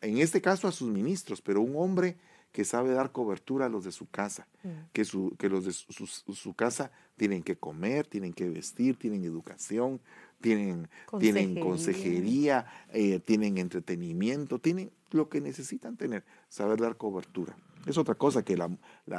[0.00, 2.16] En este caso a sus ministros, pero un hombre
[2.52, 4.68] que sabe dar cobertura a los de su casa, mm.
[4.94, 10.00] que, su, que los de su, casa tienen que comer, tienen que vestir, tienen educación,
[10.40, 17.58] tienen consejería, tienen, consejería eh, tienen entretenimiento, tienen lo que necesitan tener, saber dar cobertura.
[17.84, 18.70] Es otra cosa que la,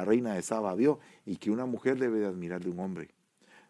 [0.04, 3.10] reina de Saba vio y que una mujer debe de admirar de un hombre.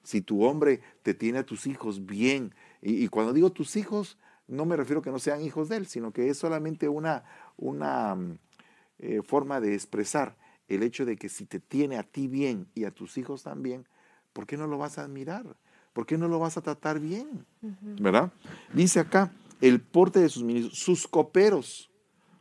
[0.02, 4.18] Si tu hombre te tiene a tus hijos bien, y, y cuando digo tus hijos,
[4.48, 7.22] no me refiero a que no sean hijos de él, sino que es solamente una,
[7.56, 8.38] una mm,
[8.98, 10.36] eh, forma de expresar
[10.68, 13.86] el hecho de que si te tiene a ti bien y a tus hijos también,
[14.32, 15.56] ¿por qué no lo vas a admirar?
[15.92, 17.46] ¿Por qué no lo vas a tratar bien?
[17.60, 18.32] ¿Verdad?
[18.72, 21.90] Dice acá, el porte de sus ministros, sus coperos,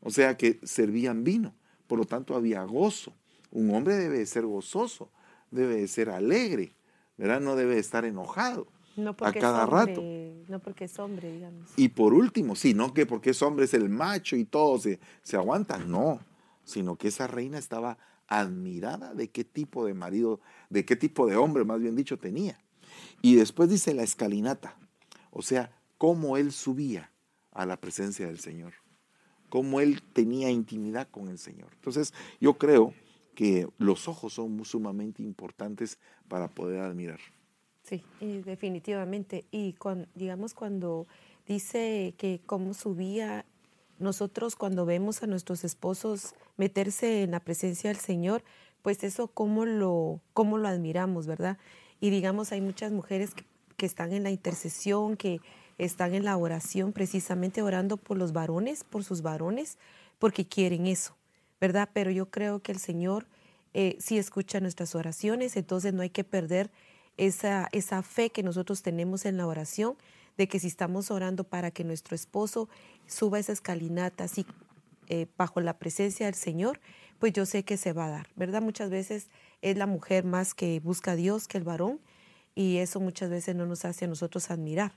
[0.02, 1.54] o sea que servían vino,
[1.88, 3.14] por lo tanto había gozo.
[3.52, 5.10] Un hombre debe de ser gozoso,
[5.52, 6.76] debe de ser alegre,
[7.18, 7.42] ¿verdad?
[7.42, 10.02] No debe de estar enojado no a cada rato.
[10.48, 11.72] No porque es hombre, digamos.
[11.76, 15.00] Y por último, sí, no que porque es hombre es el macho y todo se,
[15.22, 16.20] se aguanta, no
[16.68, 21.38] sino que esa reina estaba admirada de qué tipo de marido, de qué tipo de
[21.38, 22.60] hombre, más bien dicho, tenía.
[23.22, 24.76] Y después dice la escalinata,
[25.32, 27.10] o sea, cómo él subía
[27.52, 28.74] a la presencia del Señor,
[29.48, 31.70] cómo él tenía intimidad con el Señor.
[31.74, 32.94] Entonces, yo creo
[33.38, 37.20] que los ojos son sumamente importantes para poder admirar.
[37.84, 39.46] Sí, definitivamente.
[39.52, 39.76] Y
[40.16, 41.06] digamos cuando
[41.46, 43.46] dice que cómo subía
[44.00, 48.44] nosotros cuando vemos a nuestros esposos meterse en la presencia del Señor,
[48.82, 51.60] pues eso cómo lo, cómo lo admiramos, ¿verdad?
[52.00, 55.42] Y digamos, hay muchas mujeres que, están en la intercesión, que
[55.78, 59.78] están en la oración, precisamente orando por los varones, por sus varones,
[60.18, 61.16] porque quieren eso,
[61.60, 61.90] ¿verdad?
[61.94, 63.28] Pero yo creo que el Señor
[63.74, 66.72] eh, sí escucha nuestras oraciones, entonces no hay que perder
[67.18, 69.98] esa, esa fe que nosotros tenemos en la oración,
[70.38, 72.70] de que si estamos orando para que nuestro esposo
[73.08, 74.46] suba esa escalinata así
[75.08, 76.80] eh, bajo la presencia del Señor,
[77.18, 78.62] pues yo sé que se va a dar, ¿verdad?
[78.62, 79.30] Muchas veces
[79.62, 82.00] es la mujer más que busca a Dios que el varón
[82.54, 84.94] y eso muchas veces no nos hace a nosotros admirar.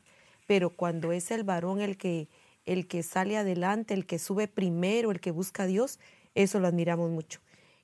[0.47, 2.29] Pero cuando es el varón el que,
[2.67, 5.99] el que sale adelante, el que sube primero, el que busca a Dios,
[6.35, 7.41] eso lo admiramos mucho.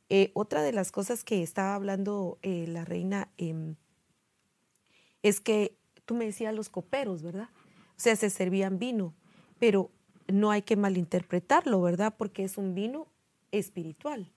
[0.08, 3.74] Eh, otra de las cosas que estaba hablando eh, la reina em,
[5.22, 7.48] es que tú me decías los coperos, ¿verdad?
[7.96, 9.14] O sea, se servían vino,
[9.58, 9.90] pero
[10.28, 12.14] no hay que malinterpretarlo, ¿verdad?
[12.16, 13.08] Porque es un vino
[13.50, 14.30] espiritual,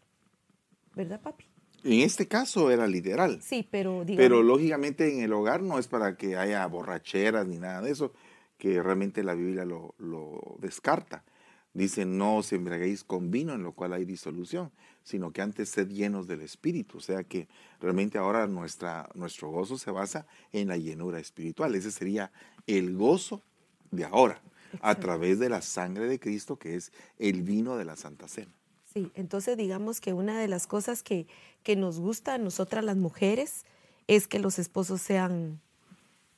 [0.96, 1.46] ¿verdad, papi?
[1.84, 3.42] En este caso era literal.
[3.42, 7.82] Sí, pero Pero lógicamente en el hogar no es para que haya borracheras ni nada
[7.82, 8.12] de eso,
[8.58, 11.24] que realmente la Biblia lo, lo descarta.
[11.74, 14.72] Dice, no os embriaguéis con vino en lo cual hay disolución,
[15.04, 16.98] sino que antes sed llenos del Espíritu.
[16.98, 17.48] O sea que
[17.80, 21.76] realmente ahora nuestra, nuestro gozo se basa en la llenura espiritual.
[21.76, 22.32] Ese sería
[22.66, 23.44] el gozo
[23.92, 24.42] de ahora,
[24.82, 28.54] a través de la sangre de Cristo, que es el vino de la Santa Cena.
[28.92, 31.28] Sí, entonces digamos que una de las cosas que,
[31.62, 33.66] que nos gusta a nosotras las mujeres
[34.08, 35.62] es que los esposos sean,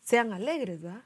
[0.04, 1.04] sean alegres, ¿verdad?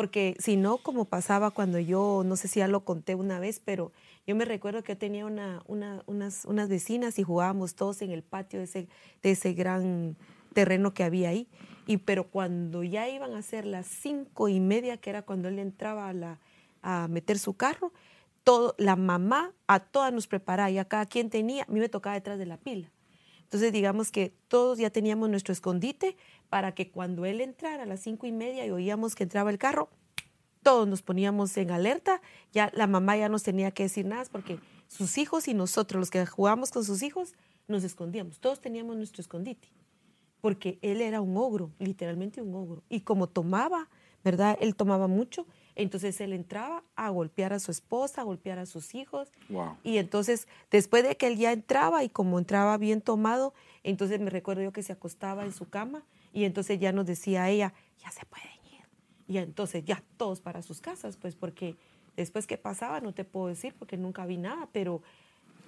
[0.00, 3.60] Porque si no, como pasaba cuando yo, no sé si ya lo conté una vez,
[3.62, 3.92] pero
[4.26, 8.60] yo me recuerdo que tenía una, unas, unas, vecinas y jugábamos todos en el patio
[8.60, 8.88] de ese,
[9.22, 10.16] de ese gran
[10.54, 11.48] terreno que había ahí.
[11.86, 15.58] Y pero cuando ya iban a ser las cinco y media, que era cuando él
[15.58, 16.38] entraba a, la,
[16.80, 17.92] a meter su carro,
[18.42, 21.90] todo, la mamá a todas nos preparaba y a cada quien tenía, a mí me
[21.90, 22.90] tocaba detrás de la pila.
[23.50, 26.16] Entonces digamos que todos ya teníamos nuestro escondite
[26.48, 29.58] para que cuando él entrara a las cinco y media y oíamos que entraba el
[29.58, 29.88] carro,
[30.62, 34.60] todos nos poníamos en alerta, ya la mamá ya nos tenía que decir nada porque
[34.86, 37.34] sus hijos y nosotros, los que jugábamos con sus hijos,
[37.66, 39.66] nos escondíamos, todos teníamos nuestro escondite,
[40.40, 43.88] porque él era un ogro, literalmente un ogro, y como tomaba,
[44.22, 44.56] ¿verdad?
[44.60, 45.48] Él tomaba mucho,
[45.82, 49.32] entonces él entraba a golpear a su esposa, a golpear a sus hijos.
[49.82, 54.30] Y entonces, después de que él ya entraba y como entraba bien tomado, entonces me
[54.30, 57.72] recuerdo yo que se acostaba en su cama y entonces ya nos decía a ella,
[57.98, 58.84] ya se pueden ir.
[59.26, 61.76] Y entonces ya todos para sus casas, pues porque
[62.16, 65.02] después que pasaba no te puedo decir porque nunca vi nada, pero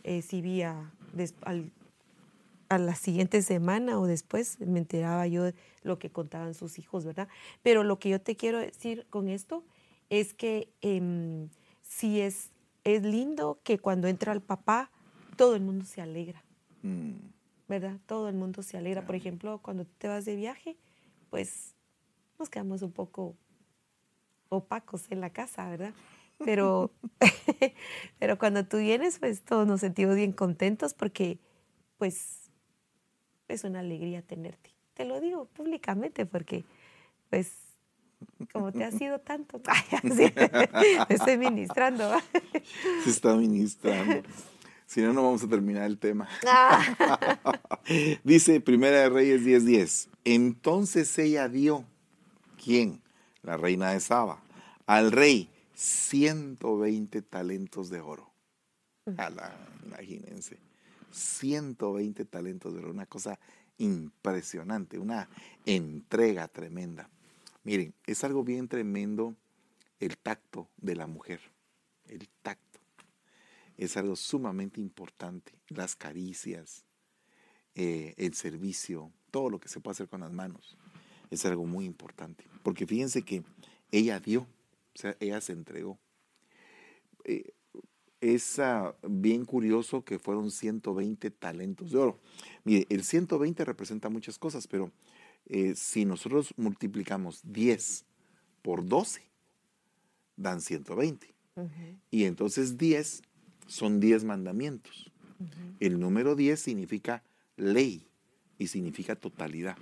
[0.05, 1.73] eh, sí vi al,
[2.69, 7.05] a la siguiente semana o después me enteraba yo de lo que contaban sus hijos,
[7.05, 7.29] ¿verdad?
[7.63, 9.65] Pero lo que yo te quiero decir con esto
[10.13, 11.49] es que eh,
[11.81, 12.51] si es,
[12.85, 14.91] es lindo que cuando entra el papá,
[15.37, 16.45] todo el mundo se alegra,
[16.83, 17.13] Mm,
[17.69, 18.01] ¿verdad?
[18.07, 19.07] Todo el mundo se alegra.
[19.07, 20.77] Por ejemplo, cuando tú te vas de viaje,
[21.31, 21.77] pues
[22.41, 23.37] nos quedamos un poco
[24.49, 25.95] opacos en la casa, ¿verdad?
[26.45, 26.91] Pero,
[28.19, 31.39] pero cuando tú vienes, pues todos nos sentimos bien contentos porque,
[31.99, 32.51] pues,
[33.47, 34.71] es una alegría tenerte.
[34.95, 36.65] Te lo digo públicamente porque,
[37.31, 37.62] pues,
[38.53, 40.33] como te ha sido tanto, así,
[41.09, 42.11] estoy ministrando.
[43.05, 44.23] Se está ministrando.
[44.87, 46.29] Si no, no vamos a terminar el tema.
[46.47, 47.39] Ah,
[48.25, 50.09] Dice Primera de Reyes 10:10.
[50.25, 51.85] Entonces ella dio,
[52.63, 53.01] ¿quién?
[53.43, 54.43] La reina de Saba,
[54.87, 58.31] al rey 120 talentos de oro.
[59.17, 59.57] Ala,
[59.87, 60.59] imagínense.
[61.11, 63.39] 120 talentos de oro, una cosa
[63.79, 65.29] impresionante, una
[65.67, 67.09] entrega tremenda.
[67.65, 69.37] Miren, es algo bien tremendo
[70.01, 71.41] el tacto de la mujer,
[72.07, 72.81] el tacto.
[73.77, 76.85] Es algo sumamente importante, las caricias,
[77.75, 80.77] eh, el servicio, todo lo que se puede hacer con las manos.
[81.31, 82.45] Es algo muy importante.
[82.63, 83.45] Porque fíjense que
[83.91, 85.99] ella dio, o sea, ella se entregó.
[87.25, 87.53] Eh,
[88.21, 92.21] es ah, bien curioso que fueron 120 talentos de oro.
[92.65, 94.93] Mire, el 120 representa muchas cosas, pero
[95.47, 98.05] eh, si nosotros multiplicamos 10
[98.63, 99.23] por 12,
[100.37, 101.35] dan 120.
[101.57, 101.69] ujú,
[102.11, 103.23] Y entonces 10
[103.67, 105.11] son 10 mandamientos.
[105.39, 105.49] ujú.
[105.81, 107.23] El número 10 significa
[107.57, 108.07] ley
[108.59, 109.77] y significa totalidad.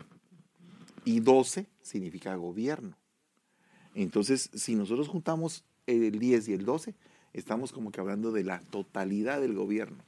[1.05, 2.97] Y 12 significa gobierno.
[3.95, 6.95] Entonces, si nosotros juntamos el 10 y el 12,
[7.33, 10.05] estamos como que hablando de la totalidad del gobierno.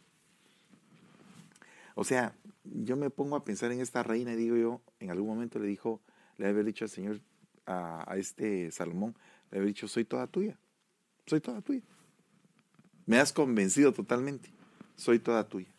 [1.94, 5.28] O sea, yo me pongo a pensar en esta reina y digo yo, en algún
[5.28, 6.00] momento le dijo,
[6.38, 7.20] le había dicho al Señor,
[7.66, 9.16] a, este Salomón,
[9.50, 10.58] le había dicho, soy toda tuya,
[11.26, 11.82] soy toda tuya.
[13.06, 14.50] Me has convencido totalmente,
[14.96, 15.72] soy toda tuya.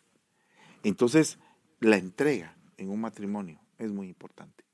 [0.82, 1.38] Entonces,
[1.80, 4.64] la entrega en un matrimonio es muy importante,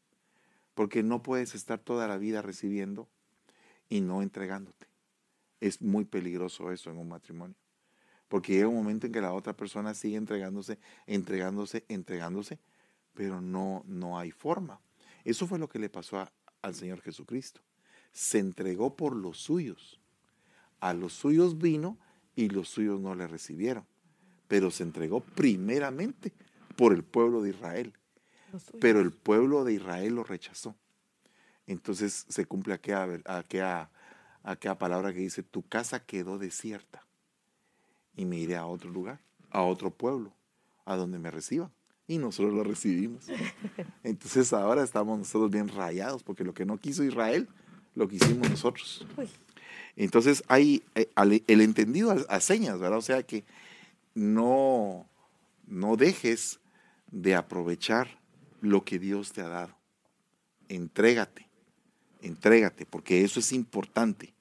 [0.74, 3.09] porque no puedes estar toda la vida recibiendo
[3.88, 4.87] y no entregándote.
[5.61, 7.57] Es muy peligroso eso en un matrimonio,
[8.30, 12.58] porque llega un momento en que la otra persona sigue entregándose, entregándose, entregándose,
[13.12, 14.80] pero no, no hay forma.
[15.24, 17.60] Eso fue lo que le pasó a- al Señor Jesucristo.
[18.12, 20.00] Se entregó por los suyos.
[20.78, 21.98] A los suyos vino
[22.36, 23.84] y los suyos no le recibieron,
[24.48, 26.32] pero se entregó primeramente
[26.76, 27.92] por el pueblo de Israel
[28.80, 30.74] pero el pueblo de Israel lo rechazó.
[31.66, 33.90] Entonces se cumple aquella, ver- aquella,
[34.42, 37.04] aquella palabra que dice, tu casa quedó desierta
[38.16, 39.20] y me iré a otro lugar,
[39.50, 40.32] a otro pueblo,
[40.84, 41.70] a donde me reciban.
[42.06, 43.26] Y nosotros lo recibimos.
[44.02, 47.48] Entonces ahora estamos nosotros bien rayados, porque lo que no quiso Israel,
[47.94, 49.06] lo quisimos nosotros.
[49.16, 49.28] Uy,
[49.96, 51.08] Entonces hay eh,
[51.46, 52.98] el entendido a señas, ¿verdad?
[52.98, 53.44] O sea que
[54.14, 55.06] no,
[55.66, 56.60] no dejes
[57.10, 58.18] de aprovechar
[58.60, 59.74] lo que Dios te ha dado.
[60.68, 61.48] Entrégate,
[62.22, 64.34] entrégate, porque eso es importante.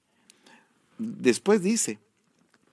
[0.98, 2.00] Después dice,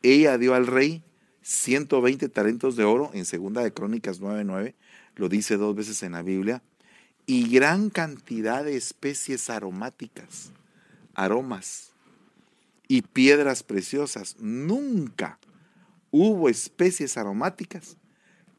[0.02, 1.02] ella dio al rey
[1.42, 4.74] 120 talentos de oro en Segunda de Crónicas 9:9,
[5.14, 6.62] lo dice dos veces en la Biblia,
[7.26, 10.52] y gran cantidad de especies aromáticas,
[11.14, 11.92] aromas
[12.88, 14.36] y piedras preciosas.
[14.38, 15.38] Nunca
[16.10, 17.96] hubo especies aromáticas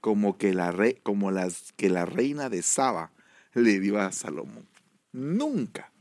[0.01, 3.11] como, que la re- como las que la reina de Saba
[3.53, 4.67] le dio a Salomón.
[5.11, 5.91] Nunca.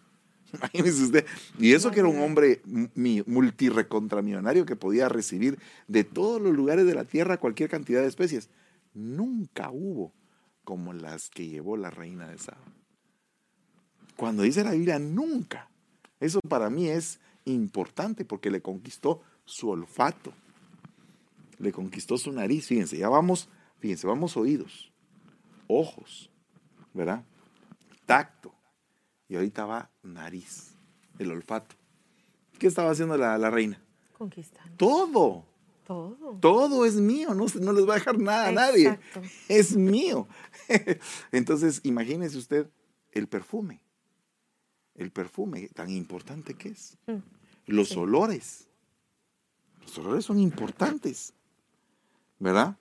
[0.75, 1.27] Imagínese usted.
[1.59, 2.61] Y eso que era un hombre
[2.95, 8.09] mi- multirecontramillonario que podía recibir de todos los lugares de la tierra cualquier cantidad de
[8.09, 8.49] especies.
[8.95, 10.13] Nunca hubo
[10.65, 12.59] como las que llevó la reina de Saba.
[14.17, 15.69] Cuando dice la Biblia, nunca.
[16.21, 20.33] Eso para mí es importante porque le conquistó su olfato,
[21.59, 22.67] le conquistó su nariz.
[22.67, 24.91] Fíjense, ya vamos, fíjense, vamos oídos,
[25.69, 26.31] ojos,
[26.95, 27.23] ¿verdad?
[28.07, 28.53] Tacto.
[29.29, 30.75] Y ahorita va nariz,
[31.19, 31.75] el olfato.
[32.59, 33.81] ¿Qué estaba haciendo la, la reina?
[34.17, 35.45] conquistando Todo,
[35.87, 36.39] todo.
[36.41, 38.99] todo es mío, no, no les va a dejar nada a nadie.
[39.49, 40.27] Es mío.
[41.33, 42.71] Entonces, imagínese usted
[43.13, 43.81] el perfume.
[44.95, 46.97] El perfume tan importante que es.
[47.07, 47.17] Mm,
[47.67, 47.99] Los Sí.
[47.99, 48.69] olores.
[49.83, 51.35] Los olores son importantes.
[52.39, 52.77] ¿Verdad?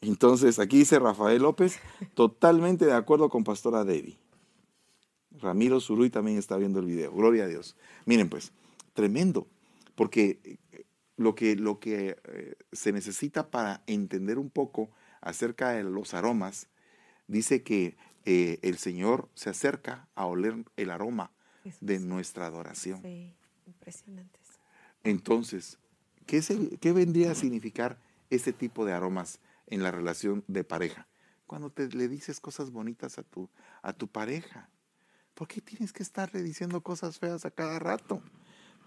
[0.00, 1.78] Entonces, aquí dice Rafael López,
[2.14, 4.18] totalmente de acuerdo con Pastora Debbie.
[5.40, 7.12] Ramiro Zuruy también está viendo el video.
[7.12, 7.76] Gloria a Dios.
[8.06, 8.52] Miren, pues,
[8.94, 9.48] tremendo.
[9.94, 10.84] Porque eh,
[11.16, 16.68] lo que, lo que eh, se necesita para entender un poco acerca de los aromas,
[17.26, 21.32] dice que eh, el Señor se acerca a oler el aroma
[21.80, 23.02] de nuestra adoración.
[23.02, 23.34] Sí,
[23.66, 24.38] impresionante.
[25.04, 25.78] Entonces,
[26.26, 26.42] ¿qué,
[26.80, 27.98] qué vendría a significar
[28.30, 31.08] ese tipo de aromas en la relación de pareja?
[31.46, 33.48] Cuando te le dices cosas bonitas a tu,
[33.82, 34.68] a tu pareja.
[35.38, 38.20] ¿Por qué tienes que estarle diciendo cosas feas a cada rato?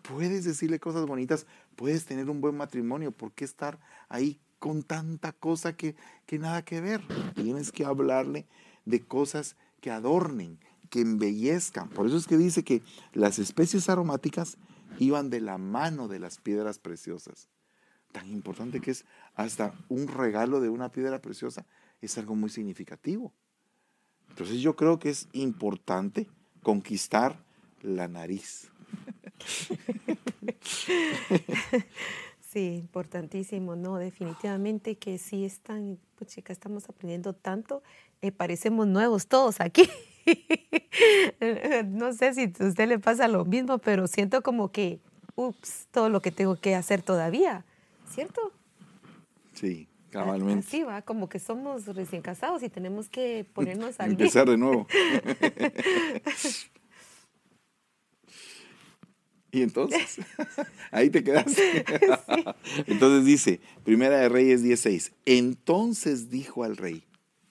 [0.02, 1.46] Puedes decirle cosas bonitas,
[1.78, 3.80] puedes tener un buen matrimonio, ¿por qué estar
[4.10, 5.96] ahí con tanta cosa que,
[6.26, 7.02] que nada que ver?
[7.36, 8.48] Tienes que hablarle
[8.84, 11.88] de cosas que adornen, que embellezcan.
[11.88, 12.82] Por eso es que dice que
[13.14, 14.58] las especies aromáticas
[15.00, 17.48] iban de la mano de las piedras preciosas.
[18.12, 21.66] Tan importante que es hasta un regalo de una piedra preciosa
[22.02, 23.32] es algo muy significativo.
[24.28, 26.28] Entonces yo creo que es importante
[26.62, 27.38] conquistar
[27.82, 28.70] la nariz.
[32.52, 37.82] Sí, importantísimo, no, definitivamente que sí están, pues chica, estamos aprendiendo tanto,
[38.22, 39.90] eh, parecemos nuevos todos aquí.
[41.86, 45.00] no sé si a usted le pasa lo mismo, pero siento como que,
[45.36, 47.64] ups, todo lo que tengo que hacer todavía,
[48.14, 48.52] ¿cierto?
[49.54, 50.68] Sí, cabalmente.
[50.68, 54.12] Así va, como que somos recién casados y tenemos que ponernos al.
[54.12, 54.86] Empezar de nuevo.
[59.52, 60.20] y entonces,
[60.92, 61.84] ahí te quedaste.
[62.86, 67.04] entonces dice, Primera de Reyes 16, entonces dijo al rey,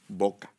[0.06, 0.52] boca,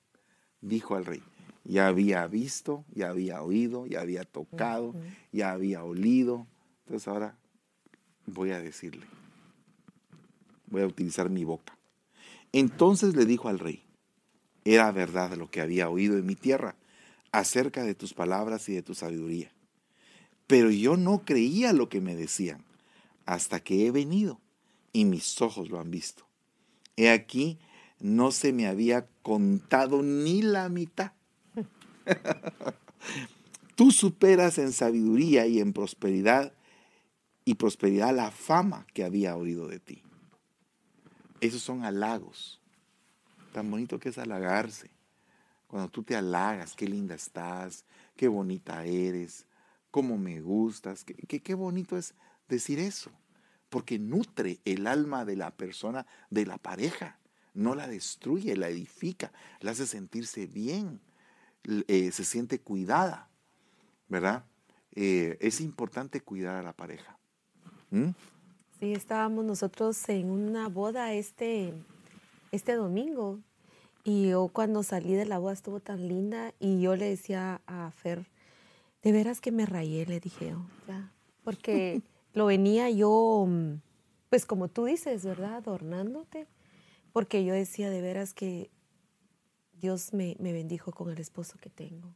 [0.60, 1.24] dijo al rey,
[1.64, 4.96] ya había visto, ya había oído, ya había tocado,
[5.32, 6.48] ya había olido,
[6.86, 7.38] entonces ahora
[8.26, 9.06] voy a decirle,
[10.68, 11.78] voy a utilizar mi boca.
[12.54, 13.84] Entonces le dijo al rey,
[14.66, 16.76] era verdad lo que había oído en mi tierra
[17.32, 19.52] acerca de tus palabras y de tu sabiduría.
[20.48, 22.64] Pero yo no creía lo que me decían
[23.26, 24.40] hasta que he venido
[24.92, 26.26] y mis ojos lo han visto.
[26.98, 27.58] He aquí,
[28.00, 31.14] no se me había contado ni la mitad.
[33.76, 36.54] Tú superas en sabiduría y en prosperidad
[37.46, 40.04] y prosperidad la fama que había oído de ti.
[41.42, 42.62] Esos son halagos.
[43.52, 44.90] Tan bonito que es halagarse.
[45.68, 47.84] Cuando tú te halagas, qué linda estás,
[48.16, 49.48] qué bonita eres,
[49.90, 52.14] cómo me gustas, qué, qué, qué bonito es
[52.48, 53.12] decir eso.
[53.70, 57.18] Porque nutre el alma de la persona, de la pareja.
[57.54, 61.02] No la destruye, la edifica, la hace sentirse bien,
[61.66, 63.30] eh, se siente cuidada,
[64.08, 64.46] ¿verdad?
[64.94, 67.18] Eh, es importante cuidar a la pareja.
[68.82, 71.72] Sí, estábamos nosotros en una boda este,
[72.52, 73.38] este domingo
[74.04, 77.92] y yo cuando salí de la boda estuvo tan linda y yo le decía a
[77.92, 78.26] Fer,
[79.04, 81.12] de veras que me rayé, le dije yo, ya,
[81.44, 82.02] porque
[82.34, 83.82] lo venía yo, mm,
[84.32, 85.58] pues como tú dices, ¿verdad?
[85.58, 86.48] Adornándote,
[87.14, 88.72] porque yo decía de veras que
[89.74, 92.16] Dios me, me bendijo con el esposo que tengo,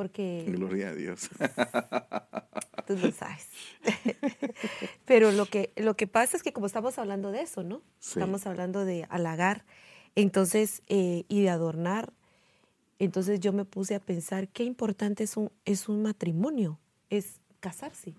[0.00, 1.28] porque Gloria a Dios.
[2.86, 3.46] tú lo sabes.
[5.04, 7.82] Pero lo que, lo que pasa es que como estamos hablando de eso, ¿no?
[7.98, 8.18] Sí.
[8.18, 9.66] Estamos hablando de halagar,
[10.16, 12.14] entonces, eh, y de adornar.
[12.98, 16.78] Entonces yo me puse a pensar qué importante es un, es un matrimonio,
[17.10, 18.14] es casarse.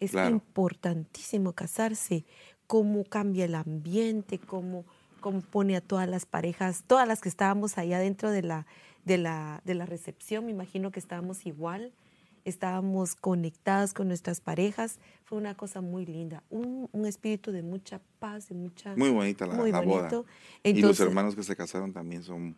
[0.00, 0.28] Es Claro.
[0.30, 2.26] importantísimo casarse,
[2.66, 4.84] cómo cambia el ambiente, cómo,
[5.20, 8.66] cómo pone a todas las parejas, todas las que estábamos allá dentro de la,
[9.08, 11.92] de la, de la recepción, me imagino que estábamos igual,
[12.44, 18.00] estábamos conectadas con nuestras parejas, fue una cosa muy linda, un, un espíritu de mucha
[18.20, 18.94] paz, de mucha...
[18.96, 19.96] Muy bonita la, muy la boda.
[20.02, 20.26] bonito.
[20.62, 22.56] y los Entonces, hermanos que se casaron también son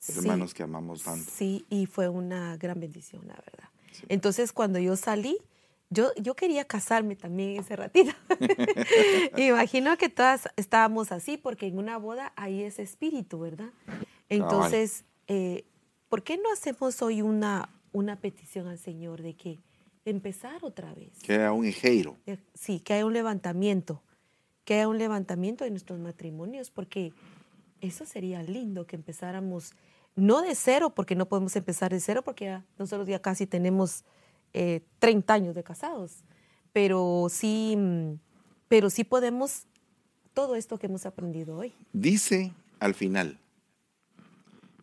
[0.00, 0.12] Sí.
[0.20, 1.28] hermanos que amamos tanto.
[1.28, 3.68] Sí, y fue una gran bendición, la verdad.
[3.90, 4.04] Sí.
[4.08, 5.36] Entonces, cuando yo salí,
[5.90, 8.12] yo, yo quería casarme también ese ratito.
[9.36, 13.70] Imagino que todas estábamos así, porque en una boda hay ese espíritu, ¿verdad?
[14.28, 15.64] Entonces, eh,
[16.08, 19.58] ¿por qué no hacemos hoy una, una petición al Señor de que
[20.04, 21.12] empezar otra vez?
[21.22, 22.16] Que era un ejeiro.
[22.54, 24.02] Sí, que haya un levantamiento,
[24.64, 27.12] que haya un levantamiento de nuestros matrimonios, porque
[27.80, 29.72] eso sería lindo que empezáramos,
[30.16, 34.04] no de cero, porque no podemos empezar de cero, porque ya, nosotros ya casi tenemos
[34.52, 36.24] eh, 30 años de casados,
[36.72, 37.76] pero sí,
[38.68, 39.66] pero sí podemos
[40.32, 41.72] todo esto que hemos aprendido hoy.
[41.92, 43.38] Dice al final,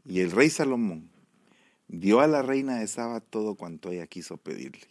[0.06, 1.10] y el rey Salomón
[1.88, 4.88] dio a la reina de Saba todo cuanto ella quiso pedirle.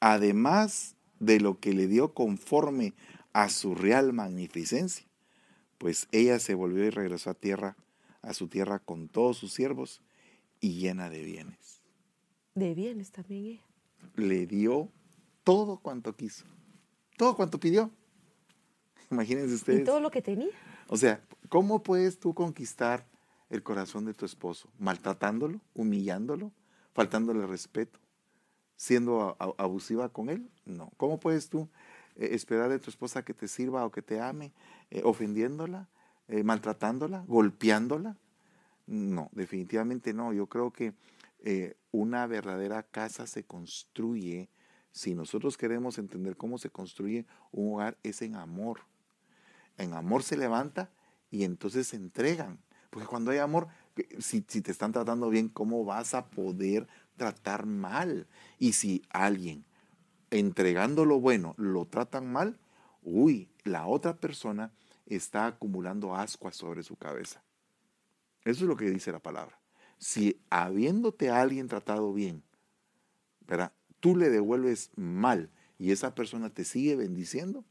[0.00, 2.94] Además de lo que le dio conforme
[3.32, 5.06] a su real magnificencia,
[5.78, 7.76] pues ella se volvió y regresó a tierra,
[8.22, 10.02] a su tierra con todos sus siervos
[10.60, 11.80] y llena de bienes.
[12.54, 13.62] De bienes también ella.
[14.14, 14.90] Le dio
[15.44, 16.44] todo cuanto quiso,
[17.16, 17.90] todo cuanto pidió.
[19.10, 19.84] Imagínense Y ustedes.
[19.84, 20.48] todo lo que tenía.
[20.88, 23.06] O sea, ¿cómo puedes tú conquistar
[23.50, 24.70] el corazón de tu esposo?
[24.78, 25.60] ¿Maltratándolo?
[25.74, 26.52] ¿Humillándolo?
[26.92, 28.00] ¿Faltándole respeto?
[28.76, 30.50] ¿Siendo abusiva con él?
[30.64, 30.92] No.
[30.96, 31.68] ¿Cómo puedes tú
[32.16, 34.52] eh, esperar de tu esposa que te sirva o que te ame
[34.90, 35.88] eh, ofendiéndola,
[36.28, 38.16] eh, maltratándola, golpeándola?
[38.86, 40.32] No, definitivamente no.
[40.32, 40.94] Yo creo que
[41.92, 44.50] una verdadera casa se construye,
[44.90, 48.80] si nosotros queremos entender cómo se construye un hogar, es en amor.
[49.76, 50.90] En amor se levanta
[51.30, 52.58] y entonces se entregan.
[52.90, 53.68] Porque cuando hay amor,
[54.18, 58.26] si, si, te están tratando bien, ¿cómo vas a poder tratar mal?
[58.58, 59.64] Y si alguien
[60.30, 62.58] entregando lo bueno lo tratan mal,
[63.02, 64.72] uy, la otra persona
[65.06, 67.42] está acumulando ascuas sobre su cabeza.
[68.44, 69.58] Eso es lo que dice la palabra.
[69.98, 72.42] Si habiéndote a alguien tratado bien,
[73.46, 73.72] ¿verdad?
[74.00, 77.64] tú le devuelves mal y esa persona te sigue bendiciendo,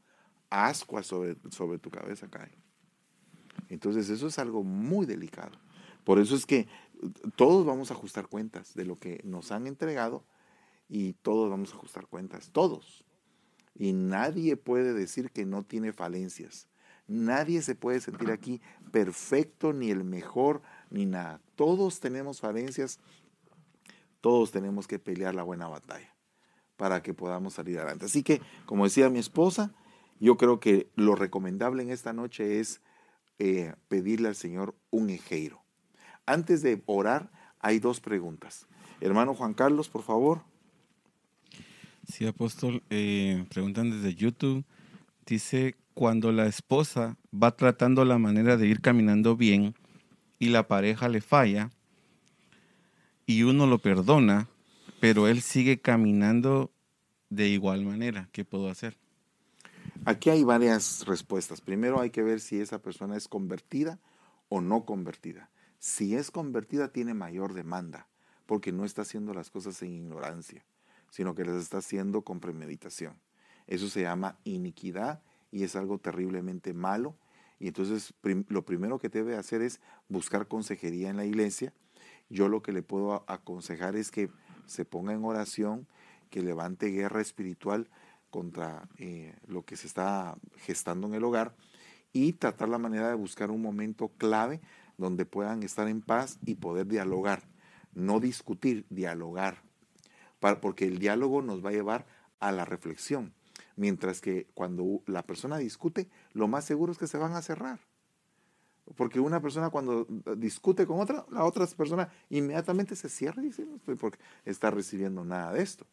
[0.50, 2.65] ascuas sobre tu cabeza caen.
[3.68, 5.58] Entonces eso es algo muy delicado.
[6.04, 6.68] Por eso es que
[7.34, 10.24] todos vamos a ajustar cuentas de lo que nos han entregado
[10.88, 13.04] y todos vamos a ajustar cuentas, todos.
[13.74, 16.68] Y nadie puede decir que no tiene falencias.
[17.08, 18.60] Nadie se puede sentir aquí
[18.90, 21.40] perfecto, ni el mejor, ni nada.
[21.54, 22.98] Todos tenemos falencias,
[24.20, 26.14] todos tenemos que pelear la buena batalla
[26.76, 28.06] para que podamos salir adelante.
[28.06, 29.72] Así que, como decía mi esposa,
[30.18, 32.80] yo creo que lo recomendable en esta noche es
[33.38, 35.62] eh, pedirle al Señor un ejeiro.
[36.26, 37.30] Antes de orar,
[37.60, 38.66] hay dos preguntas.
[39.00, 40.42] Hermano Juan Carlos, por favor.
[42.06, 44.64] Sí, apóstol, eh, preguntan desde YouTube.
[45.26, 49.74] Dice, cuando la esposa va tratando la manera de ir caminando bien
[50.38, 51.70] y la pareja le falla
[53.26, 54.48] y uno lo perdona,
[55.00, 56.70] pero él sigue caminando
[57.28, 58.96] de igual manera, ¿qué puedo hacer?
[60.06, 61.60] Aquí hay varias respuestas.
[61.60, 63.98] Primero hay que ver si esa persona es convertida
[64.48, 65.50] o no convertida.
[65.80, 68.06] Si es convertida tiene mayor demanda,
[68.46, 70.64] porque no está haciendo las cosas en ignorancia,
[71.10, 73.18] sino que las está haciendo con premeditación.
[73.66, 77.16] Eso se llama iniquidad y es algo terriblemente malo.
[77.58, 81.74] Y entonces lo primero que debe hacer es buscar consejería en la iglesia.
[82.30, 84.30] Yo lo que le puedo aconsejar es que
[84.66, 85.88] se ponga en oración,
[86.30, 87.88] que levante guerra espiritual
[88.36, 91.56] contra eh, lo que se está gestando en el hogar
[92.12, 94.60] y tratar la manera de buscar un momento clave
[94.98, 97.44] donde puedan estar en paz y poder dialogar.
[97.94, 99.62] No discutir, dialogar.
[100.60, 102.06] porque el diálogo nos va a llevar
[102.38, 103.32] a la reflexión.
[103.74, 107.80] Mientras que cuando la persona discute, lo más seguro es que se van a cerrar.
[108.96, 110.06] Porque una persona cuando
[110.36, 114.70] discute con otra, la otra persona inmediatamente se cierra y dice, no estoy porque está
[114.70, 115.86] recibiendo nada de esto.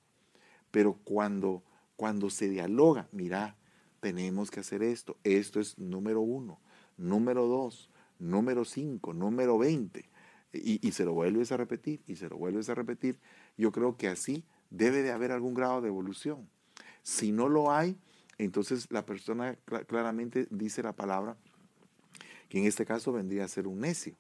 [0.72, 1.64] Pero cuando
[1.96, 3.56] cuando se dialoga, mira,
[4.00, 6.60] tenemos que hacer esto, esto es número uno,
[6.98, 7.90] número dos,
[8.20, 10.10] número cinco, número veinte,
[10.52, 13.20] y, se lo vuelves a repetir, y se lo vuelves a repetir,
[13.58, 16.48] yo creo que así debe de haber algún grado de evolución.
[17.02, 17.98] Si no lo hay,
[18.38, 21.38] entonces la persona claramente dice la palabra
[22.50, 24.16] que en este caso vendría a ser un necio.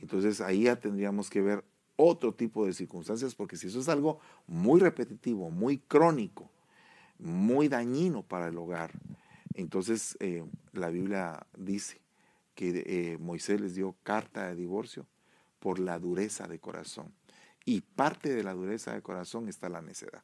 [0.00, 1.64] Entonces ahí ya tendríamos que ver
[1.94, 6.50] otro tipo de circunstancias, porque si eso es algo muy repetitivo, muy crónico,
[7.18, 8.92] muy dañino para el hogar.
[9.54, 12.00] Entonces eh, la Biblia dice
[12.54, 15.06] que eh, Moisés les dio carta de divorcio
[15.58, 17.12] por la dureza de corazón.
[17.64, 20.22] Y parte de la dureza de corazón está la necedad.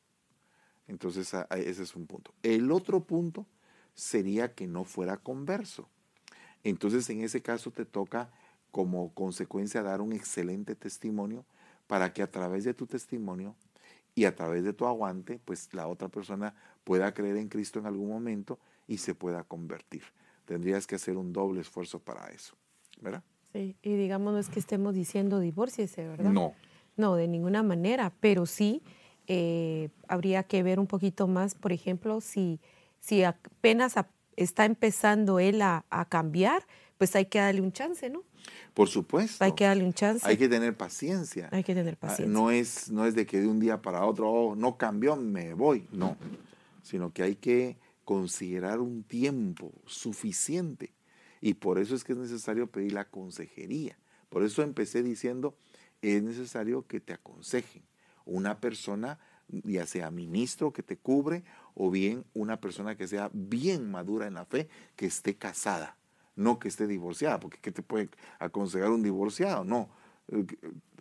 [0.86, 2.32] Entonces ese es un punto.
[2.42, 3.46] El otro punto
[3.94, 5.88] sería que no fuera converso.
[6.62, 8.30] Entonces en ese caso te toca
[8.70, 11.44] como consecuencia dar un excelente testimonio
[11.86, 13.54] para que a través de tu testimonio
[14.14, 16.54] y a través de tu aguante, pues la otra persona
[16.84, 20.02] pueda creer en Cristo en algún momento y se pueda convertir.
[20.44, 22.54] Tendrías que hacer un doble esfuerzo para eso,
[23.00, 23.22] ¿verdad?
[23.52, 26.30] Sí, y digamos, no es que estemos diciendo divórciese, ¿verdad?
[26.30, 26.54] No.
[26.96, 28.82] No, de ninguna manera, pero sí
[29.26, 32.60] eh, habría que ver un poquito más, por ejemplo, si,
[33.00, 33.94] si apenas
[34.36, 36.66] está empezando él a, a cambiar,
[36.98, 38.22] pues hay que darle un chance, ¿no?
[38.72, 39.42] Por supuesto.
[39.44, 40.26] Hay que darle un chance.
[40.26, 41.48] Hay que tener paciencia.
[41.52, 42.32] Hay que tener ah, paciencia.
[42.32, 45.54] No es, no es de que de un día para otro, oh, no cambió, me
[45.54, 45.86] voy.
[45.92, 46.16] No.
[46.82, 50.92] Sino que hay que considerar un tiempo suficiente.
[51.40, 53.98] Y por eso es que es necesario pedir la consejería.
[54.28, 55.56] Por eso empecé diciendo,
[56.02, 57.82] es necesario que te aconsejen.
[58.24, 59.18] Una persona,
[59.48, 64.34] ya sea ministro que te cubre, o bien una persona que sea bien madura en
[64.34, 65.96] la fe, que esté casada
[66.36, 69.64] no que esté divorciada, porque ¿qué te puede aconsejar un divorciado?
[69.64, 69.88] No,
[70.28, 70.44] eh,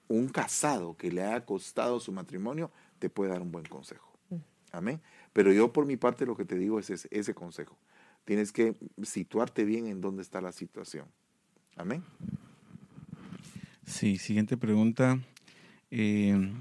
[0.08, 4.14] un casado que le haya costado su matrimonio te puede dar un buen consejo.
[4.30, 4.36] Mm.
[4.72, 5.02] Amén.
[5.34, 7.78] Pero yo por mi parte lo que te digo es ese, consejo.
[8.26, 11.08] Tienes que situarte bien en dónde está la situación.
[11.76, 12.04] Amén.
[13.86, 15.20] Sí, siguiente pregunta.
[15.92, 16.54] Eh,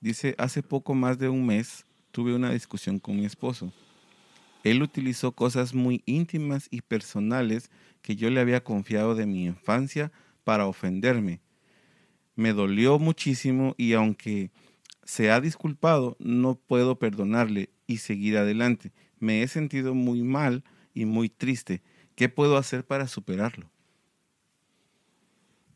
[0.00, 3.72] dice, hace poco más de un mes tuve una discusión con mi esposo.
[4.64, 7.70] Él utilizó cosas muy íntimas y personales
[8.02, 10.12] que yo le había confiado de mi infancia
[10.44, 11.40] para ofenderme.
[12.36, 14.50] Me dolió muchísimo y aunque
[15.04, 18.92] se ha disculpado, no puedo perdonarle y seguir adelante.
[19.18, 21.82] Me he sentido muy mal y muy triste.
[22.14, 23.70] ¿Qué puedo hacer para superarlo?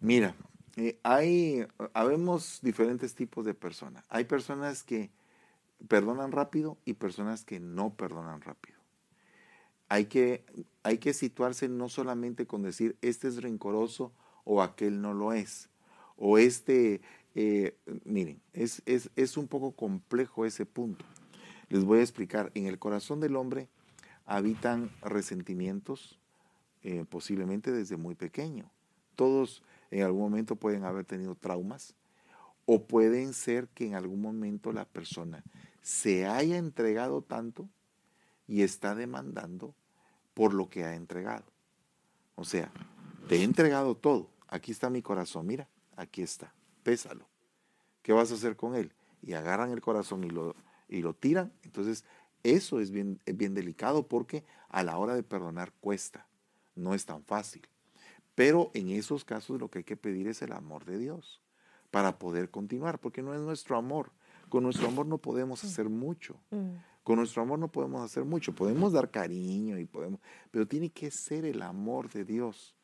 [0.00, 0.34] Mira,
[0.76, 4.04] eh, hay, habemos diferentes tipos de personas.
[4.08, 5.10] Hay personas que
[5.88, 8.71] perdonan rápido y personas que no perdonan rápido.
[9.93, 10.43] Hay que,
[10.84, 14.11] hay que situarse no solamente con decir este es rencoroso
[14.43, 15.68] o aquel no lo es.
[16.16, 17.03] O este,
[17.34, 17.76] eh,
[18.07, 21.05] miren, es, es, un poco complejo ese punto.
[21.68, 23.68] Les voy a explicar, en el corazón del hombre
[24.24, 26.18] habitan resentimientos,
[26.82, 28.70] eh, posiblemente desde muy pequeño.
[29.14, 31.95] Todos en algún momento pueden haber tenido traumas
[32.64, 35.45] o pueden ser que en algún momento la persona
[35.82, 37.68] se haya entregado tanto
[38.49, 39.74] y está demandando
[40.35, 41.45] por lo que ha entregado.
[42.35, 42.70] O sea,
[43.28, 44.30] te he entregado todo.
[44.49, 46.53] Aquí está mi corazón, mira, aquí está,
[46.83, 47.26] pésalo.
[48.03, 48.93] ¿Qué vas a hacer con él?
[49.22, 50.57] Y agarran el corazón y lo,
[50.89, 51.53] y lo tiran.
[51.62, 52.05] Entonces,
[52.43, 56.26] eso es bien, es bien delicado porque a la hora de perdonar cuesta,
[56.74, 57.62] no es tan fácil.
[58.35, 61.41] Pero en esos casos lo que hay que pedir es el amor de Dios
[61.91, 64.11] para poder continuar, porque no es nuestro amor.
[64.49, 66.37] Con nuestro amor no podemos hacer mucho.
[67.03, 68.55] Con nuestro amor no podemos hacer mucho.
[68.55, 72.76] Podemos dar cariño y podemos, pero tiene que ser el amor de Dios,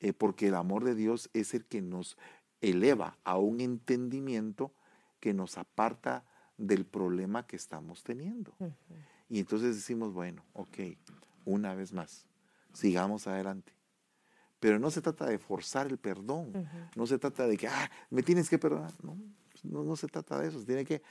[0.00, 2.18] eh, porque el amor de Dios es el que nos
[2.60, 4.72] eleva a un entendimiento
[5.20, 6.24] que nos aparta
[6.58, 8.52] del problema que estamos teniendo.
[9.28, 10.78] Y entonces decimos, bueno, ok,
[11.44, 12.26] una vez más,
[12.72, 13.72] sigamos adelante.
[14.60, 18.22] Pero no se trata de forzar el perdón, no se trata de que, ah, me
[18.22, 18.92] tienes que perdonar.
[19.02, 19.16] No,
[19.84, 21.02] no, se trata de eso, tiene que,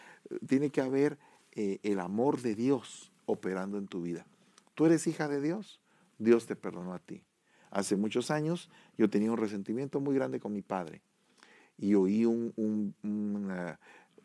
[0.48, 1.18] tiene que haber
[1.56, 4.26] eh, el amor de Dios operando en tu vida.
[4.74, 5.80] Tú eres hija de Dios,
[6.20, 7.24] Dios te perdonó a ti.
[7.72, 11.02] Hace muchos años yo tenía un resentimiento muy grande con mi padre
[11.78, 12.96] y oí un, un,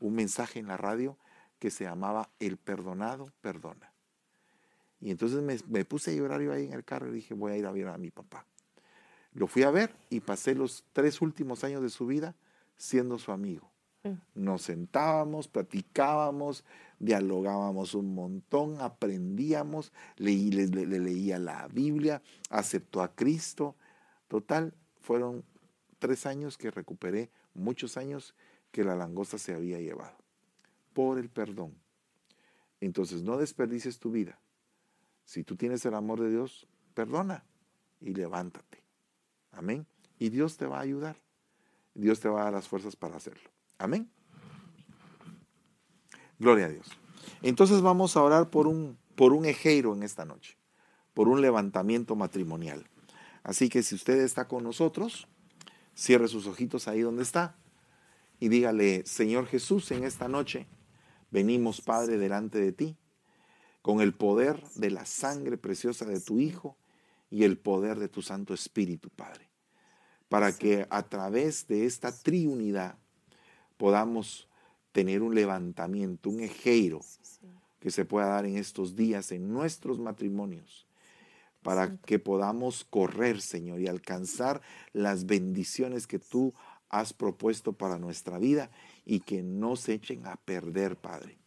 [0.00, 1.16] un mensaje en la radio
[1.58, 3.92] que se llamaba El perdonado perdona.
[5.00, 7.52] Y entonces me, me, puse a llorar yo ahí en el carro y dije, voy
[7.52, 8.44] a ir a ver a mi papá.
[9.32, 12.34] Lo fui a ver y pasé los tres últimos años de su vida
[12.76, 13.70] siendo su amigo.
[14.02, 14.14] Mm.
[14.34, 16.64] Nos sentábamos, platicábamos,
[17.00, 23.74] dialogábamos un montón, aprendíamos, leí, le, leía la Biblia, aceptó a Cristo.
[24.28, 25.44] Total, fueron
[25.98, 28.34] tres años que recuperé, muchos años
[28.70, 30.16] que la langosta se había llevado,
[30.92, 31.74] por el perdón.
[32.80, 34.38] Entonces no desperdices tu vida.
[35.24, 37.44] Si tú tienes el amor de Dios, perdona
[38.00, 38.84] y levántate.
[39.52, 39.86] Amén.
[40.18, 41.16] Y Dios te va a ayudar.
[41.94, 43.50] Dios te va a dar las fuerzas para hacerlo.
[43.78, 44.10] Amén.
[46.40, 46.86] Gloria a Dios.
[47.42, 50.56] Entonces vamos a orar por un, por un ejeiro en esta noche,
[51.12, 52.88] por un levantamiento matrimonial.
[53.42, 55.28] Así que si usted está con nosotros,
[55.94, 57.56] cierre sus ojitos ahí donde está
[58.38, 60.66] y dígale, Señor Jesús, en esta noche
[61.30, 62.96] venimos, Padre, delante de ti,
[63.82, 66.78] con el poder de la sangre preciosa de tu Hijo
[67.28, 69.50] y el poder de tu Santo Espíritu, Padre,
[70.30, 72.96] para que a través de esta triunidad
[73.76, 74.49] podamos
[74.92, 77.00] tener un levantamiento, un ejeiro
[77.80, 80.86] que se pueda dar en estos días en nuestros matrimonios,
[81.62, 84.60] para que podamos correr, Señor, y alcanzar
[84.92, 86.54] las bendiciones que tú
[86.88, 88.70] has propuesto para nuestra vida
[89.06, 91.38] y que no se echen a perder, Padre.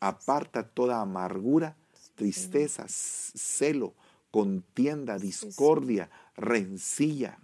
[0.00, 1.76] Aparta toda amargura,
[2.14, 3.94] tristeza, celo,
[4.30, 7.38] contienda, discordia, rencilla,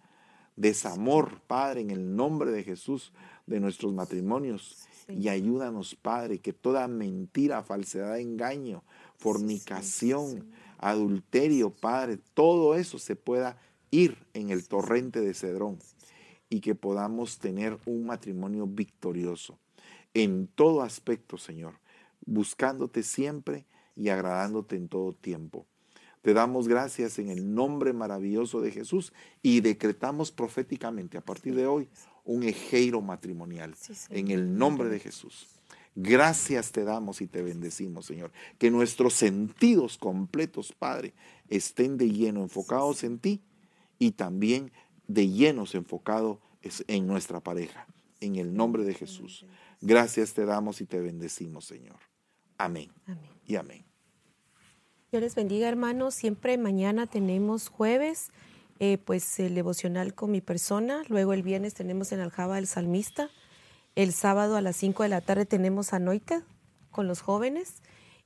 [0.56, 3.12] desamor, Padre, en el nombre de Jesús
[3.46, 4.86] de nuestros matrimonios.
[5.18, 8.82] Y ayúdanos, Padre, que toda mentira, falsedad, engaño,
[9.16, 13.58] fornicación, adulterio, Padre, todo eso se pueda
[13.90, 15.78] ir en el torrente de Cedrón
[16.48, 19.58] y que podamos tener un matrimonio victorioso
[20.14, 21.74] en todo aspecto, Señor,
[22.26, 25.66] buscándote siempre y agradándote en todo tiempo.
[26.22, 29.12] Te damos gracias en el nombre maravilloso de Jesús
[29.42, 31.88] y decretamos proféticamente a partir de hoy
[32.24, 33.74] un ejeiro matrimonial
[34.08, 35.48] en el nombre de Jesús.
[35.94, 38.30] Gracias te damos y te bendecimos, Señor.
[38.58, 41.12] Que nuestros sentidos completos, Padre,
[41.48, 43.42] estén de lleno enfocados en ti
[43.98, 44.72] y también
[45.08, 46.38] de llenos enfocados
[46.86, 47.86] en nuestra pareja.
[48.20, 49.44] En el nombre de Jesús.
[49.80, 51.98] Gracias te damos y te bendecimos, Señor.
[52.56, 52.90] Amén.
[53.06, 53.30] amén.
[53.44, 53.91] Y amén.
[55.12, 56.14] Dios les bendiga, hermanos.
[56.14, 58.30] Siempre mañana tenemos jueves
[58.80, 61.02] eh, pues el devocional con mi persona.
[61.08, 63.28] Luego el viernes tenemos en Aljaba el Salmista.
[63.94, 66.42] El sábado a las 5 de la tarde tenemos Anointed
[66.90, 67.82] con los jóvenes.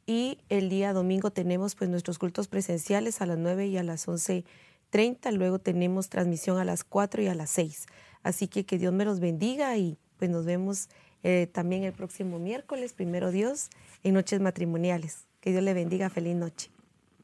[0.07, 4.07] Y el día domingo tenemos pues nuestros cultos presenciales a las 9 y a las
[4.07, 5.33] 11.30.
[5.33, 7.87] Luego tenemos transmisión a las 4 y a las 6.
[8.23, 10.89] Así que que Dios me los bendiga y pues nos vemos
[11.25, 13.71] eh, también el próximo miércoles, primero Dios,
[14.05, 15.27] en Noches Matrimoniales.
[15.41, 16.11] Que Dios le bendiga.
[16.11, 16.76] Feliz noche.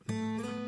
[0.08, 0.61] Mm-hmm.